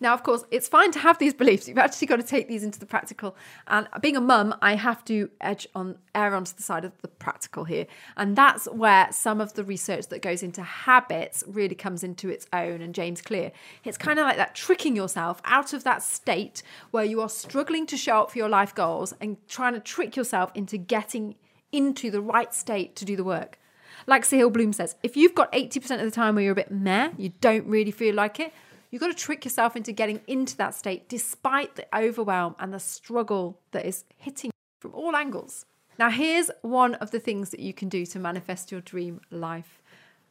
Now, 0.00 0.14
of 0.14 0.22
course, 0.22 0.44
it's 0.50 0.66
fine 0.66 0.90
to 0.92 0.98
have 0.98 1.18
these 1.18 1.34
beliefs. 1.34 1.68
You've 1.68 1.78
actually 1.78 2.06
got 2.06 2.16
to 2.16 2.22
take 2.22 2.48
these 2.48 2.64
into 2.64 2.80
the 2.80 2.86
practical. 2.86 3.36
And 3.66 3.86
being 4.00 4.16
a 4.16 4.20
mum, 4.20 4.54
I 4.62 4.74
have 4.76 5.04
to 5.04 5.30
edge 5.40 5.68
on 5.74 5.98
err 6.14 6.34
onto 6.34 6.54
the 6.54 6.62
side 6.62 6.86
of 6.86 6.92
the 7.02 7.08
practical 7.08 7.64
here. 7.64 7.86
And 8.16 8.34
that's 8.34 8.66
where 8.70 9.08
some 9.12 9.40
of 9.40 9.52
the 9.54 9.64
research 9.64 10.08
that 10.08 10.22
goes 10.22 10.42
into 10.42 10.62
habits 10.62 11.44
really 11.46 11.74
comes 11.74 12.02
into 12.02 12.30
its 12.30 12.46
own. 12.52 12.80
And 12.80 12.94
James 12.94 13.20
Clear, 13.20 13.52
it's 13.84 13.98
kind 13.98 14.18
of 14.18 14.24
like 14.24 14.38
that 14.38 14.54
tricking 14.54 14.96
yourself 14.96 15.42
out 15.44 15.74
of 15.74 15.84
that 15.84 16.02
state 16.02 16.62
where 16.90 17.04
you 17.04 17.20
are 17.20 17.28
struggling 17.28 17.86
to 17.86 17.96
show 17.96 18.22
up 18.22 18.30
for 18.30 18.38
your 18.38 18.48
life 18.48 18.74
goals 18.74 19.14
and 19.20 19.36
trying 19.48 19.74
to 19.74 19.80
trick 19.80 20.16
yourself 20.16 20.50
into 20.54 20.78
getting 20.78 21.34
into 21.72 22.10
the 22.10 22.22
right 22.22 22.54
state 22.54 22.96
to 22.96 23.04
do 23.04 23.16
the 23.16 23.24
work. 23.24 23.58
Like 24.06 24.24
Sahil 24.24 24.52
Bloom 24.52 24.72
says, 24.72 24.96
if 25.02 25.16
you've 25.16 25.34
got 25.34 25.52
80% 25.52 25.98
of 25.98 26.04
the 26.04 26.10
time 26.10 26.34
where 26.34 26.42
you're 26.42 26.52
a 26.52 26.56
bit 26.56 26.70
meh, 26.70 27.10
you 27.18 27.32
don't 27.40 27.66
really 27.66 27.90
feel 27.90 28.14
like 28.14 28.40
it, 28.40 28.52
You've 28.90 29.00
got 29.00 29.08
to 29.08 29.14
trick 29.14 29.44
yourself 29.44 29.76
into 29.76 29.92
getting 29.92 30.20
into 30.26 30.56
that 30.56 30.74
state 30.74 31.08
despite 31.08 31.76
the 31.76 31.86
overwhelm 31.96 32.56
and 32.58 32.74
the 32.74 32.80
struggle 32.80 33.60
that 33.70 33.86
is 33.86 34.04
hitting 34.16 34.50
from 34.80 34.94
all 34.94 35.14
angles. 35.14 35.64
Now, 35.98 36.10
here's 36.10 36.50
one 36.62 36.94
of 36.94 37.10
the 37.10 37.20
things 37.20 37.50
that 37.50 37.60
you 37.60 37.72
can 37.72 37.88
do 37.88 38.06
to 38.06 38.18
manifest 38.18 38.72
your 38.72 38.80
dream 38.80 39.20
life. 39.30 39.80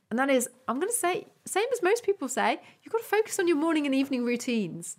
And 0.10 0.18
that 0.18 0.30
is, 0.30 0.50
I'm 0.68 0.80
going 0.80 0.92
to 0.92 0.98
say, 0.98 1.28
same 1.46 1.68
as 1.72 1.84
most 1.84 2.04
people 2.04 2.28
say, 2.28 2.60
you've 2.84 2.92
got 2.92 3.02
to 3.02 3.08
focus 3.08 3.40
on 3.40 3.48
your 3.48 3.58
morning 3.58 3.86
and 3.86 3.94
evening 3.94 4.26
routines. 4.26 4.98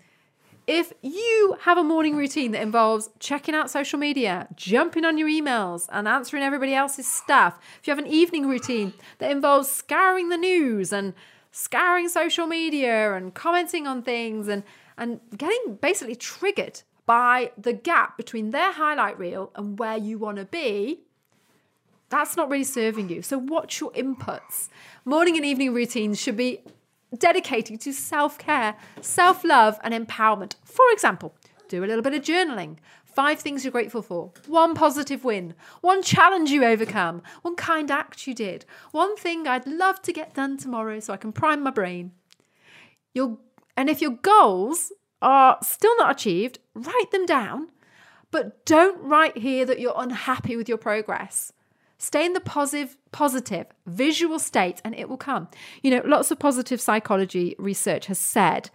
If 0.66 0.92
you 1.02 1.56
have 1.62 1.78
a 1.78 1.82
morning 1.82 2.16
routine 2.16 2.52
that 2.52 2.62
involves 2.62 3.10
checking 3.18 3.56
out 3.56 3.70
social 3.70 3.98
media, 3.98 4.46
jumping 4.54 5.04
on 5.04 5.18
your 5.18 5.28
emails, 5.28 5.88
and 5.90 6.06
answering 6.06 6.44
everybody 6.44 6.74
else's 6.74 7.08
stuff, 7.08 7.58
if 7.80 7.88
you 7.88 7.90
have 7.90 7.98
an 7.98 8.06
evening 8.06 8.48
routine 8.48 8.92
that 9.18 9.32
involves 9.32 9.68
scouring 9.68 10.28
the 10.28 10.36
news 10.36 10.92
and 10.92 11.14
scouring 11.50 12.08
social 12.08 12.46
media 12.46 13.14
and 13.14 13.34
commenting 13.34 13.86
on 13.86 14.02
things 14.02 14.48
and, 14.48 14.62
and 14.96 15.20
getting 15.36 15.78
basically 15.80 16.14
triggered 16.14 16.82
by 17.06 17.50
the 17.58 17.72
gap 17.72 18.16
between 18.16 18.50
their 18.50 18.72
highlight 18.72 19.18
reel 19.18 19.50
and 19.56 19.78
where 19.78 19.96
you 19.96 20.18
want 20.18 20.36
to 20.36 20.44
be, 20.44 21.00
that's 22.08 22.36
not 22.36 22.48
really 22.50 22.64
serving 22.64 23.08
you. 23.08 23.22
So, 23.22 23.38
watch 23.38 23.80
your 23.80 23.92
inputs. 23.92 24.68
Morning 25.04 25.36
and 25.36 25.44
evening 25.44 25.72
routines 25.72 26.20
should 26.20 26.36
be 26.36 26.60
dedicated 27.16 27.80
to 27.80 27.92
self 27.92 28.38
care, 28.38 28.76
self 29.00 29.44
love, 29.44 29.78
and 29.82 29.94
empowerment. 29.94 30.54
For 30.64 30.84
example, 30.92 31.34
do 31.68 31.84
a 31.84 31.86
little 31.86 32.02
bit 32.02 32.14
of 32.14 32.22
journaling. 32.22 32.76
Five 33.12 33.40
things 33.40 33.64
you're 33.64 33.72
grateful 33.72 34.02
for. 34.02 34.32
One 34.46 34.74
positive 34.74 35.24
win. 35.24 35.54
One 35.80 36.02
challenge 36.02 36.50
you 36.50 36.64
overcome. 36.64 37.22
One 37.42 37.56
kind 37.56 37.90
act 37.90 38.26
you 38.26 38.34
did. 38.34 38.64
One 38.92 39.16
thing 39.16 39.46
I'd 39.46 39.66
love 39.66 40.00
to 40.02 40.12
get 40.12 40.34
done 40.34 40.56
tomorrow 40.56 41.00
so 41.00 41.12
I 41.12 41.16
can 41.16 41.32
prime 41.32 41.62
my 41.62 41.70
brain. 41.70 42.12
Your, 43.14 43.38
and 43.76 43.90
if 43.90 44.00
your 44.00 44.12
goals 44.12 44.92
are 45.20 45.58
still 45.62 45.96
not 45.96 46.12
achieved, 46.12 46.58
write 46.74 47.10
them 47.10 47.26
down. 47.26 47.68
But 48.30 48.64
don't 48.64 49.02
write 49.02 49.38
here 49.38 49.64
that 49.66 49.80
you're 49.80 49.94
unhappy 49.96 50.56
with 50.56 50.68
your 50.68 50.78
progress. 50.78 51.52
Stay 51.98 52.24
in 52.24 52.32
the 52.32 52.40
positive, 52.40 52.96
positive 53.12 53.66
visual 53.86 54.38
state 54.38 54.80
and 54.84 54.94
it 54.94 55.08
will 55.08 55.18
come. 55.18 55.48
You 55.82 55.90
know, 55.90 56.02
lots 56.04 56.30
of 56.30 56.38
positive 56.38 56.80
psychology 56.80 57.54
research 57.58 58.06
has 58.06 58.18
said 58.18 58.70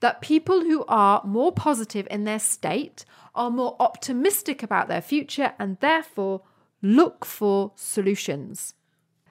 that 0.00 0.20
people 0.20 0.60
who 0.60 0.84
are 0.86 1.22
more 1.24 1.52
positive 1.52 2.06
in 2.10 2.24
their 2.24 2.38
state 2.38 3.04
are 3.34 3.50
more 3.50 3.76
optimistic 3.80 4.62
about 4.62 4.88
their 4.88 5.00
future 5.00 5.52
and 5.58 5.78
therefore 5.80 6.42
look 6.82 7.24
for 7.24 7.72
solutions. 7.76 8.74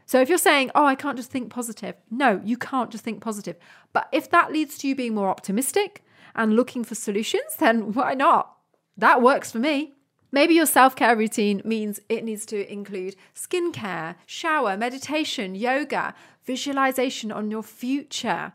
So 0.05 0.21
if 0.21 0.29
you're 0.29 0.37
saying, 0.37 0.71
oh, 0.73 0.85
I 0.85 0.95
can't 0.95 1.17
just 1.17 1.31
think 1.31 1.49
positive, 1.49 1.95
no, 2.09 2.41
you 2.43 2.57
can't 2.57 2.89
just 2.89 3.03
think 3.03 3.21
positive. 3.21 3.57
But 3.91 4.07
if 4.13 4.29
that 4.31 4.53
leads 4.53 4.77
to 4.79 4.87
you 4.87 4.95
being 4.95 5.13
more 5.13 5.29
optimistic 5.29 6.03
and 6.33 6.55
looking 6.55 6.83
for 6.83 6.95
solutions, 6.95 7.43
then 7.59 7.93
why 7.93 8.13
not? 8.13 8.55
That 8.95 9.21
works 9.21 9.51
for 9.51 9.59
me. 9.59 9.93
Maybe 10.31 10.55
your 10.55 10.65
self 10.65 10.95
care 10.95 11.15
routine 11.15 11.61
means 11.63 11.99
it 12.09 12.23
needs 12.23 12.45
to 12.47 12.71
include 12.71 13.15
skincare, 13.35 14.15
shower, 14.25 14.75
meditation, 14.77 15.55
yoga, 15.55 16.13
visualization 16.45 17.31
on 17.31 17.49
your 17.49 17.63
future. 17.63 18.51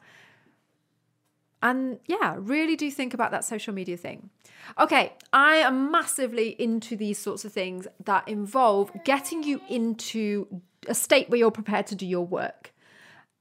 And 1.63 2.01
yeah, 2.07 2.37
really 2.39 2.77
do 2.77 2.91
think 2.91 3.15
about 3.15 3.31
that 3.31 3.45
social 3.45 3.73
media 3.73 3.97
thing. 3.97 4.31
Okay, 4.79 5.13
I 5.33 5.57
am 5.57 5.91
massively 5.91 6.51
into 6.61 6.97
these 6.97 7.19
sorts 7.19 7.45
of 7.45 7.53
things 7.53 7.87
that 8.05 8.27
involve 8.29 8.91
getting 9.05 9.43
you 9.43 9.61
into 9.69 10.47
a 10.89 10.95
state 10.95 11.31
where 11.31 11.39
you're 11.39 11.51
prepared 11.51 11.87
to 11.89 11.95
do 11.95 12.07
your 12.07 12.27
work. 12.27 12.73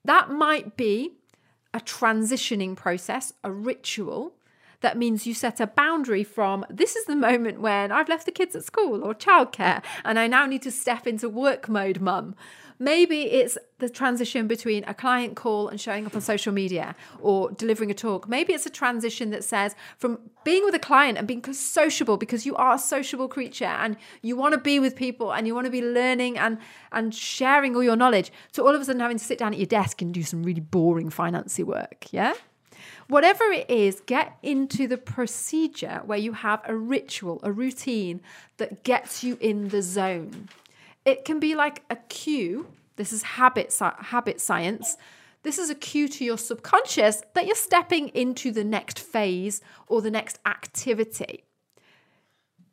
That 0.06 0.30
might 0.30 0.78
be 0.78 1.14
a 1.74 1.80
transitioning 1.80 2.76
process, 2.76 3.34
a 3.44 3.52
ritual 3.52 4.34
that 4.82 4.98
means 4.98 5.26
you 5.26 5.34
set 5.34 5.60
a 5.60 5.68
boundary 5.68 6.24
from 6.24 6.66
this 6.70 6.96
is 6.96 7.06
the 7.06 7.16
moment 7.16 7.62
when 7.62 7.92
I've 7.92 8.10
left 8.10 8.26
the 8.26 8.32
kids 8.32 8.56
at 8.56 8.64
school 8.64 9.04
or 9.04 9.14
childcare 9.14 9.82
and 10.04 10.20
I 10.20 10.28
now 10.28 10.46
need 10.46 10.64
to 10.64 10.72
step 10.72 11.08
into 11.08 11.30
work 11.30 11.70
mode, 11.70 12.02
mum. 12.02 12.36
Maybe 12.82 13.26
it's 13.26 13.60
the 13.78 13.90
transition 13.90 14.48
between 14.48 14.84
a 14.86 14.96
client 14.96 15.36
call 15.36 15.68
and 15.68 15.80
showing 15.80 16.08
up 16.08 16.16
on 16.16 16.22
social 16.22 16.52
media 16.52 16.96
or 17.20 17.52
delivering 17.52 17.92
a 17.92 17.94
talk. 17.94 18.28
Maybe 18.28 18.54
it's 18.54 18.66
a 18.66 18.72
transition 18.72 19.30
that 19.30 19.44
says 19.44 19.76
from 20.00 20.18
being 20.44 20.66
with 20.66 20.74
a 20.74 20.80
client 20.80 21.20
and 21.20 21.28
being 21.28 21.44
sociable 21.54 22.18
because 22.18 22.44
you 22.44 22.56
are 22.56 22.74
a 22.74 22.80
sociable 22.80 23.28
creature 23.28 23.66
and 23.66 23.98
you 24.24 24.36
want 24.36 24.56
to 24.56 24.60
be 24.60 24.80
with 24.80 24.96
people 24.96 25.32
and 25.32 25.46
you 25.46 25.54
want 25.54 25.66
to 25.66 25.72
be 25.72 25.84
learning 25.84 26.40
and, 26.40 26.58
and 26.92 27.14
sharing 27.14 27.76
all 27.76 27.84
your 27.84 27.96
knowledge 27.96 28.32
to 28.54 28.64
all 28.64 28.74
of 28.74 28.82
a 28.82 28.86
sudden 28.86 29.00
having 29.00 29.20
to 29.20 29.24
sit 29.24 29.38
down 29.38 29.54
at 29.54 29.60
your 29.60 29.68
desk 29.68 30.02
and 30.02 30.12
do 30.12 30.24
some 30.24 30.42
really 30.42 30.60
boring 30.60 31.12
financy 31.12 31.64
work. 31.64 32.08
Yeah? 32.12 32.34
Whatever 33.08 33.44
it 33.44 33.70
is, 33.70 34.02
get 34.08 34.40
into 34.42 34.88
the 34.88 34.98
procedure 34.98 36.02
where 36.04 36.18
you 36.18 36.34
have 36.34 36.62
a 36.66 36.76
ritual, 36.76 37.42
a 37.44 37.52
routine 37.52 38.22
that 38.58 38.84
gets 38.84 39.24
you 39.24 39.38
in 39.40 39.68
the 39.68 39.84
zone. 39.84 40.50
It 41.06 41.26
can 41.26 41.40
be 41.40 41.56
like 41.56 41.84
a 41.90 41.96
cue. 41.96 42.68
This 42.96 43.12
is 43.12 43.24
habit, 43.24 43.78
habit 43.80 44.40
science. 44.40 44.98
This 45.44 45.58
is 45.58 45.70
a 45.70 45.76
cue 45.76 46.08
to 46.08 46.24
your 46.24 46.38
subconscious 46.38 47.24
that 47.34 47.48
you're 47.48 47.56
stepping 47.56 48.10
into 48.10 48.52
the 48.52 48.64
next 48.64 49.00
phase 49.00 49.62
or 49.88 50.02
the 50.02 50.12
next 50.12 50.40
activity. 50.46 51.46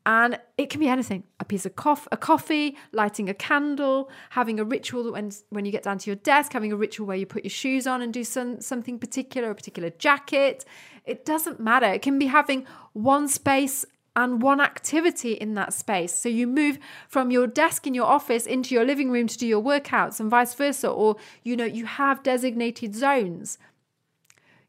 And 0.05 0.39
it 0.57 0.71
can 0.71 0.81
be 0.81 0.89
anything 0.89 1.25
a 1.39 1.45
piece 1.45 1.67
of 1.67 1.77
coffee, 1.77 2.09
a 2.11 2.17
coffee, 2.17 2.79
lighting 2.93 3.29
a 3.29 3.35
candle, 3.35 4.11
having 4.31 4.59
a 4.59 4.65
ritual 4.65 5.13
when, 5.13 5.31
when 5.51 5.67
you 5.67 5.73
get 5.73 5.83
down 5.83 5.99
to 5.99 6.11
your 6.11 6.17
desk, 6.17 6.53
having 6.53 6.73
a 6.73 6.77
ritual 6.77 7.07
where 7.07 7.17
you 7.17 7.27
put 7.27 7.45
your 7.45 7.51
shoes 7.51 7.87
on 7.87 8.01
and 8.01 8.13
do 8.13 8.25
some, 8.25 8.59
something 8.61 8.99
particular, 8.99 9.51
a 9.51 9.55
particular 9.55 9.91
jacket. 9.91 10.65
It 11.05 11.27
doesn't 11.27 11.61
matter. 11.61 11.87
It 11.87 12.01
can 12.01 12.19
be 12.19 12.27
having 12.27 12.67
one 12.95 13.29
space 13.29 13.85
and 14.19 14.43
one 14.43 14.61
activity 14.61 15.33
in 15.33 15.55
that 15.55 15.73
space. 15.73 16.13
So 16.13 16.29
you 16.29 16.49
move 16.49 16.81
from 17.09 17.31
your 17.31 17.47
desk 17.47 17.87
in 17.87 17.95
your 17.95 18.07
office 18.07 18.47
into 18.47 18.75
your 18.75 18.85
living 18.85 19.13
room 19.13 19.29
to 19.29 19.39
do 19.39 19.47
your 19.47 19.63
workouts 19.63 20.19
and 20.19 20.29
vice 20.29 20.55
versa, 20.55 20.89
or 20.89 21.17
you 21.45 21.57
know, 21.57 21.65
you 21.65 21.87
have 21.87 22.25
designated 22.25 22.97
zones. 22.97 23.59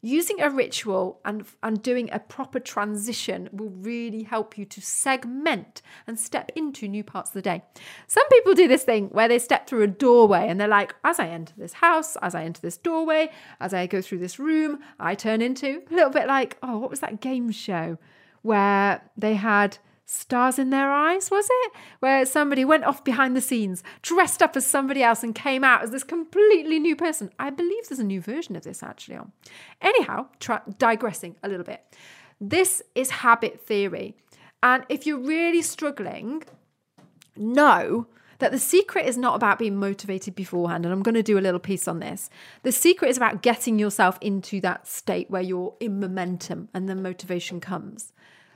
Using 0.02 0.40
a 0.40 0.52
ritual 0.52 1.20
and, 1.26 1.46
and 1.64 1.82
doing 1.82 2.10
a 2.12 2.20
proper 2.20 2.60
transition 2.60 3.50
will 3.52 3.72
really 3.72 4.22
help 4.22 4.56
you 4.56 4.66
to 4.66 4.82
segment 4.82 5.82
and 6.06 6.18
step 6.18 6.52
into 6.56 6.88
new 6.88 7.04
parts 7.04 7.32
of 7.32 7.34
the 7.34 7.42
day. 7.42 7.64
Some 8.06 8.30
people 8.30 8.54
do 8.54 8.68
this 8.68 8.84
thing 8.84 9.08
where 9.08 9.28
they 9.28 9.40
step 9.40 9.68
through 9.68 9.82
a 9.82 9.88
doorway 9.88 10.48
and 10.48 10.62
they're 10.62 10.68
like, 10.68 10.94
as 11.04 11.20
I 11.20 11.28
enter 11.28 11.54
this 11.58 11.74
house, 11.74 12.16
as 12.22 12.36
I 12.36 12.44
enter 12.44 12.62
this 12.62 12.78
doorway, 12.78 13.32
as 13.60 13.74
I 13.74 13.88
go 13.88 14.00
through 14.00 14.20
this 14.20 14.38
room, 14.38 14.80
I 15.00 15.16
turn 15.16 15.42
into 15.42 15.82
a 15.90 15.94
little 15.94 16.12
bit 16.12 16.28
like, 16.28 16.58
oh, 16.62 16.78
what 16.78 16.92
was 16.92 17.00
that 17.00 17.20
game 17.20 17.52
show 17.52 17.98
where 18.41 19.02
they 19.17 19.36
had 19.36 19.78
stars 20.06 20.58
in 20.58 20.71
their 20.71 20.91
eyes, 20.91 21.30
was 21.30 21.47
it? 21.49 21.71
Where 21.99 22.25
somebody 22.25 22.65
went 22.65 22.84
off 22.84 23.04
behind 23.04 23.36
the 23.36 23.41
scenes, 23.41 23.84
dressed 24.02 24.41
up 24.41 24.56
as 24.56 24.65
somebody 24.65 25.04
else, 25.04 25.23
and 25.23 25.36
came 25.36 25.63
out 25.63 25.84
as 25.84 25.91
this 25.91 26.04
completely 26.04 26.80
new 26.80 26.95
person. 26.95 27.30
I 27.38 27.52
believe 27.52 27.88
there's 27.88 27.99
a 27.99 28.04
new 28.04 28.21
version 28.21 28.56
of 28.56 28.63
this 28.63 28.82
actually 28.82 29.17
on. 29.17 29.32
Anyhow, 29.82 30.28
tra- 30.39 30.63
digressing 30.80 31.36
a 31.43 31.49
little 31.49 31.65
bit. 31.65 31.84
This 32.41 32.82
is 32.95 33.12
habit 33.12 33.62
theory. 33.62 34.15
And 34.63 34.84
if 34.89 35.06
you're 35.06 35.19
really 35.19 35.62
struggling, 35.62 36.43
know 37.36 38.08
that 38.39 38.52
the 38.52 38.60
secret 38.60 39.06
is 39.06 39.17
not 39.17 39.36
about 39.36 39.60
being 39.60 39.75
motivated 39.75 40.36
beforehand. 40.36 40.86
And 40.86 40.93
I'm 40.93 41.04
going 41.04 41.15
to 41.15 41.23
do 41.23 41.38
a 41.38 41.41
little 41.41 41.60
piece 41.60 41.88
on 41.88 41.99
this. 41.99 42.30
The 42.63 42.71
secret 42.71 43.10
is 43.10 43.17
about 43.17 43.41
getting 43.41 43.78
yourself 43.78 44.17
into 44.21 44.60
that 44.62 44.88
state 44.88 45.30
where 45.30 45.41
you're 45.41 45.75
in 45.80 45.99
momentum 45.99 46.69
and 46.73 46.89
then 46.89 47.02
motivation 47.02 47.60
comes. 47.60 48.12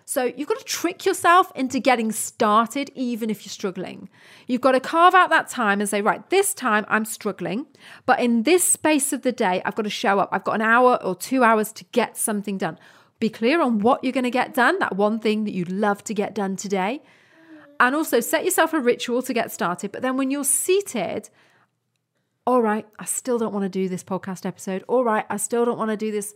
So 0.05 0.25
you've 0.35 0.49
got 0.49 0.59
to 0.59 0.65
trick 0.65 1.05
yourself 1.05 1.51
into 1.55 1.79
getting 1.79 2.11
started, 2.11 2.91
even 2.93 3.29
if 3.29 3.45
you're 3.45 3.51
struggling. 3.51 4.09
You've 4.47 4.61
got 4.61 4.73
to 4.73 4.79
carve 4.79 5.15
out 5.15 5.29
that 5.29 5.47
time 5.47 5.79
and 5.79 5.89
say, 5.89 6.01
right, 6.01 6.29
this 6.29 6.53
time 6.53 6.85
I'm 6.89 7.05
struggling, 7.05 7.67
but 8.05 8.19
in 8.19 8.43
this 8.43 8.65
space 8.65 9.13
of 9.13 9.21
the 9.21 9.31
day, 9.31 9.61
I've 9.65 9.75
got 9.75 9.83
to 9.83 9.89
show 9.89 10.19
up. 10.19 10.29
I've 10.31 10.43
got 10.43 10.55
an 10.55 10.61
hour 10.61 11.01
or 11.01 11.15
two 11.15 11.43
hours 11.43 11.71
to 11.73 11.85
get 11.91 12.17
something 12.17 12.57
done. 12.57 12.77
Be 13.19 13.29
clear 13.29 13.61
on 13.61 13.79
what 13.79 14.03
you're 14.03 14.11
going 14.11 14.25
to 14.25 14.29
get 14.29 14.53
done, 14.53 14.79
that 14.79 14.97
one 14.97 15.19
thing 15.19 15.45
that 15.45 15.53
you'd 15.53 15.71
love 15.71 16.03
to 16.03 16.13
get 16.13 16.35
done 16.35 16.57
today. 16.57 17.01
And 17.79 17.95
also 17.95 18.19
set 18.19 18.45
yourself 18.45 18.73
a 18.73 18.79
ritual 18.79 19.21
to 19.23 19.33
get 19.33 19.51
started. 19.51 19.91
But 19.91 20.01
then 20.01 20.17
when 20.17 20.31
you're 20.31 20.43
seated, 20.43 21.29
all 22.45 22.61
right, 22.61 22.87
I 22.99 23.05
still 23.05 23.37
don't 23.37 23.53
want 23.53 23.63
to 23.63 23.69
do 23.69 23.89
this 23.89 24.03
podcast 24.03 24.45
episode. 24.45 24.83
All 24.87 25.03
right, 25.03 25.25
I 25.29 25.37
still 25.37 25.65
don't 25.65 25.77
want 25.77 25.91
to 25.91 25.97
do 25.97 26.11
this 26.11 26.33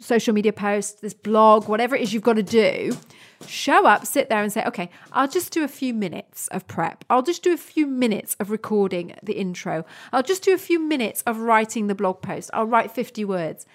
social 0.00 0.34
media 0.34 0.52
post, 0.52 1.02
this 1.02 1.14
blog, 1.14 1.68
whatever 1.68 1.94
it 1.94 2.02
is 2.02 2.14
you've 2.14 2.22
got 2.22 2.34
to 2.34 2.42
do, 2.42 2.96
show 3.46 3.86
up, 3.86 4.06
sit 4.06 4.28
there 4.28 4.42
and 4.42 4.52
say, 4.52 4.64
okay, 4.64 4.90
I'll 5.12 5.28
just 5.28 5.52
do 5.52 5.62
a 5.62 5.68
few 5.68 5.92
minutes 5.92 6.48
of 6.48 6.66
prep. 6.66 7.04
I'll 7.10 7.22
just 7.22 7.42
do 7.42 7.52
a 7.52 7.58
few 7.58 7.86
minutes 7.86 8.36
of 8.40 8.50
recording 8.50 9.14
the 9.22 9.34
intro. 9.34 9.84
I'll 10.12 10.22
just 10.22 10.42
do 10.42 10.54
a 10.54 10.58
few 10.58 10.80
minutes 10.80 11.22
of 11.26 11.38
writing 11.38 11.86
the 11.86 11.94
blog 11.94 12.22
post. 12.22 12.50
I'll 12.54 12.66
write 12.66 12.90
50 12.90 13.24
words. 13.24 13.66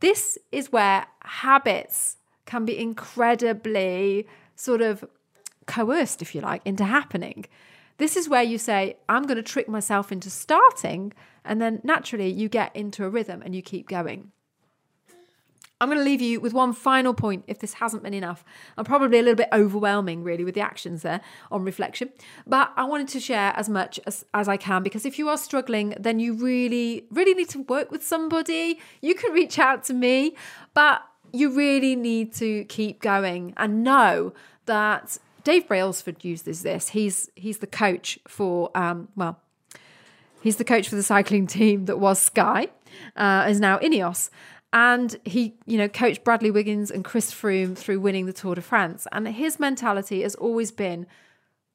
This 0.00 0.38
is 0.50 0.72
where 0.72 1.06
habits 1.22 2.16
can 2.46 2.64
be 2.64 2.78
incredibly 2.78 4.26
sort 4.56 4.80
of 4.80 5.04
coerced, 5.66 6.22
if 6.22 6.34
you 6.34 6.40
like, 6.40 6.62
into 6.64 6.84
happening. 6.84 7.46
This 7.98 8.16
is 8.16 8.28
where 8.28 8.42
you 8.42 8.58
say, 8.58 8.96
I'm 9.08 9.24
going 9.24 9.36
to 9.36 9.42
trick 9.42 9.68
myself 9.68 10.10
into 10.10 10.30
starting. 10.30 11.12
And 11.44 11.60
then 11.60 11.80
naturally, 11.84 12.30
you 12.30 12.48
get 12.48 12.74
into 12.74 13.04
a 13.04 13.10
rhythm 13.10 13.42
and 13.42 13.54
you 13.54 13.62
keep 13.62 13.88
going. 13.88 14.32
I'm 15.80 15.88
going 15.88 15.98
to 15.98 16.04
leave 16.04 16.20
you 16.20 16.40
with 16.40 16.52
one 16.52 16.74
final 16.74 17.14
point 17.14 17.44
if 17.46 17.58
this 17.58 17.74
hasn't 17.74 18.02
been 18.02 18.12
enough. 18.12 18.44
I'm 18.76 18.84
probably 18.84 19.18
a 19.18 19.22
little 19.22 19.36
bit 19.36 19.48
overwhelming, 19.50 20.22
really, 20.22 20.44
with 20.44 20.54
the 20.54 20.60
actions 20.60 21.00
there 21.00 21.22
on 21.50 21.64
reflection. 21.64 22.10
But 22.46 22.70
I 22.76 22.84
wanted 22.84 23.08
to 23.08 23.20
share 23.20 23.54
as 23.56 23.68
much 23.68 23.98
as, 24.06 24.26
as 24.34 24.46
I 24.46 24.58
can 24.58 24.82
because 24.82 25.06
if 25.06 25.18
you 25.18 25.30
are 25.30 25.38
struggling, 25.38 25.94
then 25.98 26.20
you 26.20 26.34
really, 26.34 27.06
really 27.10 27.32
need 27.32 27.48
to 27.50 27.62
work 27.62 27.90
with 27.90 28.04
somebody. 28.04 28.78
You 29.00 29.14
can 29.14 29.32
reach 29.32 29.58
out 29.58 29.82
to 29.84 29.94
me, 29.94 30.36
but 30.74 31.02
you 31.32 31.50
really 31.50 31.96
need 31.96 32.34
to 32.34 32.64
keep 32.64 33.00
going 33.00 33.54
and 33.56 33.82
know 33.82 34.34
that 34.66 35.16
Dave 35.44 35.68
Brailsford 35.68 36.24
uses 36.24 36.62
this. 36.62 36.90
He's 36.90 37.30
he's 37.34 37.58
the 37.58 37.66
coach 37.66 38.18
for 38.26 38.70
um, 38.76 39.08
well, 39.16 39.38
he's 40.40 40.56
the 40.56 40.64
coach 40.64 40.88
for 40.88 40.96
the 40.96 41.02
cycling 41.02 41.46
team 41.46 41.86
that 41.86 41.98
was 41.98 42.20
Sky, 42.20 42.68
uh, 43.16 43.46
is 43.48 43.60
now 43.60 43.78
Ineos, 43.78 44.30
and 44.72 45.16
he, 45.24 45.54
you 45.66 45.78
know, 45.78 45.88
coached 45.88 46.24
Bradley 46.24 46.50
Wiggins 46.50 46.90
and 46.90 47.04
Chris 47.04 47.32
Froome 47.32 47.76
through 47.76 48.00
winning 48.00 48.26
the 48.26 48.32
Tour 48.32 48.54
de 48.54 48.62
France. 48.62 49.06
And 49.12 49.26
his 49.28 49.58
mentality 49.58 50.22
has 50.22 50.34
always 50.36 50.70
been 50.70 51.06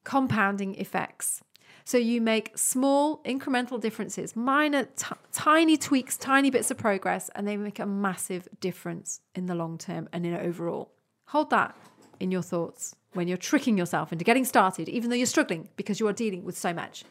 compounding 0.04 0.74
effects. 0.76 1.42
So 1.84 1.98
you 1.98 2.20
make 2.20 2.58
small 2.58 3.22
incremental 3.24 3.80
differences, 3.80 4.34
minor, 4.34 4.86
t- 4.96 5.14
tiny 5.30 5.76
tweaks, 5.76 6.16
tiny 6.16 6.50
bits 6.50 6.70
of 6.70 6.78
progress, 6.78 7.30
and 7.36 7.46
they 7.46 7.56
make 7.56 7.78
a 7.78 7.86
massive 7.86 8.48
difference 8.60 9.20
in 9.36 9.46
the 9.46 9.54
long 9.54 9.78
term 9.78 10.08
and 10.12 10.26
in 10.26 10.34
overall. 10.34 10.90
Hold 11.26 11.50
that 11.50 11.76
in 12.20 12.30
your 12.30 12.42
thoughts 12.42 12.94
when 13.12 13.28
you're 13.28 13.36
tricking 13.36 13.78
yourself 13.78 14.12
into 14.12 14.24
getting 14.24 14.44
started, 14.44 14.88
even 14.88 15.10
though 15.10 15.16
you're 15.16 15.26
struggling 15.26 15.68
because 15.76 16.00
you 16.00 16.06
are 16.08 16.12
dealing 16.12 16.44
with 16.44 16.56
so 16.56 16.72
much. 16.72 17.04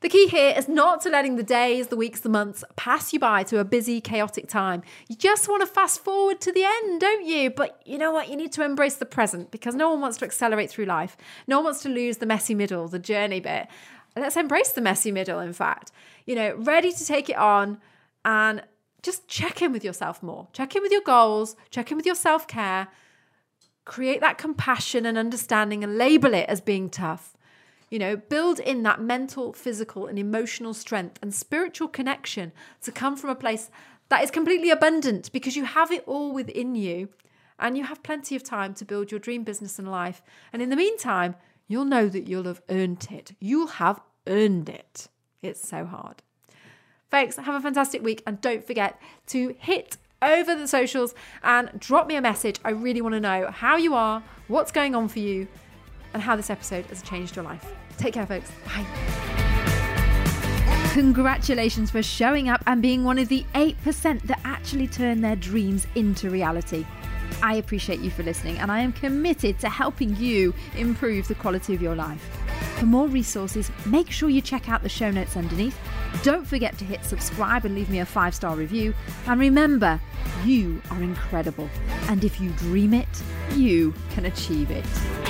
The 0.00 0.08
key 0.08 0.28
here 0.28 0.54
is 0.56 0.66
not 0.66 1.02
to 1.02 1.10
letting 1.10 1.36
the 1.36 1.42
days, 1.42 1.88
the 1.88 1.96
weeks, 1.96 2.20
the 2.20 2.30
months 2.30 2.64
pass 2.76 3.12
you 3.12 3.18
by 3.18 3.42
to 3.44 3.58
a 3.58 3.64
busy, 3.64 4.00
chaotic 4.00 4.48
time. 4.48 4.82
You 5.08 5.16
just 5.16 5.46
want 5.46 5.60
to 5.60 5.66
fast 5.66 6.02
forward 6.02 6.40
to 6.40 6.52
the 6.52 6.64
end, 6.64 7.02
don't 7.02 7.26
you? 7.26 7.50
But 7.50 7.82
you 7.84 7.98
know 7.98 8.10
what? 8.10 8.30
You 8.30 8.36
need 8.36 8.50
to 8.52 8.64
embrace 8.64 8.94
the 8.94 9.04
present 9.04 9.50
because 9.50 9.74
no 9.74 9.90
one 9.90 10.00
wants 10.00 10.16
to 10.18 10.24
accelerate 10.24 10.70
through 10.70 10.86
life. 10.86 11.18
No 11.46 11.58
one 11.58 11.66
wants 11.66 11.82
to 11.82 11.90
lose 11.90 12.16
the 12.16 12.24
messy 12.24 12.54
middle, 12.54 12.88
the 12.88 12.98
journey 12.98 13.40
bit. 13.40 13.68
Let's 14.16 14.36
embrace 14.36 14.72
the 14.72 14.80
messy 14.80 15.12
middle, 15.12 15.38
in 15.38 15.52
fact. 15.52 15.92
You 16.24 16.34
know, 16.34 16.54
ready 16.56 16.92
to 16.92 17.04
take 17.04 17.28
it 17.28 17.36
on 17.36 17.78
and 18.24 18.62
just 19.02 19.28
check 19.28 19.60
in 19.60 19.70
with 19.70 19.84
yourself 19.84 20.22
more. 20.22 20.48
Check 20.54 20.74
in 20.76 20.82
with 20.82 20.92
your 20.92 21.02
goals, 21.02 21.56
check 21.70 21.90
in 21.90 21.98
with 21.98 22.06
your 22.06 22.14
self 22.14 22.48
care, 22.48 22.88
create 23.84 24.20
that 24.20 24.38
compassion 24.38 25.06
and 25.06 25.18
understanding 25.18 25.82
and 25.82 25.98
label 25.98 26.34
it 26.34 26.48
as 26.48 26.60
being 26.60 26.88
tough. 26.88 27.36
You 27.90 27.98
know, 27.98 28.16
build 28.16 28.60
in 28.60 28.84
that 28.84 29.00
mental, 29.00 29.52
physical, 29.52 30.06
and 30.06 30.18
emotional 30.18 30.74
strength 30.74 31.18
and 31.20 31.34
spiritual 31.34 31.88
connection 31.88 32.52
to 32.82 32.92
come 32.92 33.16
from 33.16 33.30
a 33.30 33.34
place 33.34 33.70
that 34.10 34.22
is 34.22 34.30
completely 34.30 34.70
abundant 34.70 35.32
because 35.32 35.56
you 35.56 35.64
have 35.64 35.90
it 35.90 36.04
all 36.06 36.32
within 36.32 36.74
you 36.74 37.08
and 37.58 37.76
you 37.76 37.84
have 37.84 38.02
plenty 38.02 38.36
of 38.36 38.42
time 38.42 38.74
to 38.74 38.84
build 38.84 39.10
your 39.10 39.20
dream 39.20 39.44
business 39.44 39.78
and 39.78 39.90
life. 39.90 40.22
And 40.52 40.62
in 40.62 40.70
the 40.70 40.76
meantime, 40.76 41.34
you'll 41.68 41.84
know 41.84 42.08
that 42.08 42.28
you'll 42.28 42.44
have 42.44 42.62
earned 42.68 43.08
it. 43.10 43.32
You'll 43.40 43.66
have 43.66 44.00
earned 44.26 44.68
it. 44.68 45.08
It's 45.42 45.66
so 45.68 45.84
hard. 45.84 46.22
Folks, 47.10 47.36
have 47.36 47.54
a 47.54 47.60
fantastic 47.60 48.02
week 48.02 48.22
and 48.26 48.40
don't 48.40 48.64
forget 48.64 49.00
to 49.28 49.54
hit 49.58 49.96
over 50.22 50.54
the 50.54 50.68
socials 50.68 51.14
and 51.42 51.70
drop 51.78 52.06
me 52.06 52.16
a 52.16 52.20
message. 52.20 52.58
I 52.64 52.70
really 52.70 53.00
want 53.00 53.14
to 53.14 53.20
know 53.20 53.50
how 53.50 53.76
you 53.76 53.94
are, 53.94 54.22
what's 54.48 54.72
going 54.72 54.94
on 54.94 55.08
for 55.08 55.18
you, 55.18 55.48
and 56.12 56.22
how 56.22 56.36
this 56.36 56.50
episode 56.50 56.86
has 56.86 57.02
changed 57.02 57.36
your 57.36 57.44
life. 57.44 57.64
Take 57.96 58.14
care, 58.14 58.26
folks. 58.26 58.50
Bye. 58.64 58.86
Congratulations 60.92 61.90
for 61.90 62.02
showing 62.02 62.48
up 62.48 62.62
and 62.66 62.82
being 62.82 63.04
one 63.04 63.18
of 63.18 63.28
the 63.28 63.44
8% 63.54 64.22
that 64.22 64.40
actually 64.44 64.88
turn 64.88 65.20
their 65.20 65.36
dreams 65.36 65.86
into 65.94 66.30
reality. 66.30 66.84
I 67.42 67.54
appreciate 67.54 68.00
you 68.00 68.10
for 68.10 68.24
listening, 68.24 68.58
and 68.58 68.72
I 68.72 68.80
am 68.80 68.92
committed 68.92 69.60
to 69.60 69.68
helping 69.68 70.16
you 70.16 70.52
improve 70.76 71.28
the 71.28 71.36
quality 71.36 71.74
of 71.74 71.80
your 71.80 71.94
life. 71.94 72.28
For 72.80 72.86
more 72.86 73.08
resources, 73.08 73.70
make 73.84 74.10
sure 74.10 74.30
you 74.30 74.40
check 74.40 74.70
out 74.70 74.82
the 74.82 74.88
show 74.88 75.10
notes 75.10 75.36
underneath. 75.36 75.78
Don't 76.22 76.46
forget 76.46 76.78
to 76.78 76.84
hit 76.86 77.04
subscribe 77.04 77.66
and 77.66 77.74
leave 77.74 77.90
me 77.90 77.98
a 77.98 78.06
five 78.06 78.34
star 78.34 78.56
review. 78.56 78.94
And 79.26 79.38
remember, 79.38 80.00
you 80.46 80.80
are 80.90 81.02
incredible. 81.02 81.68
And 82.08 82.24
if 82.24 82.40
you 82.40 82.48
dream 82.52 82.94
it, 82.94 83.22
you 83.54 83.92
can 84.12 84.24
achieve 84.24 84.70
it. 84.70 85.29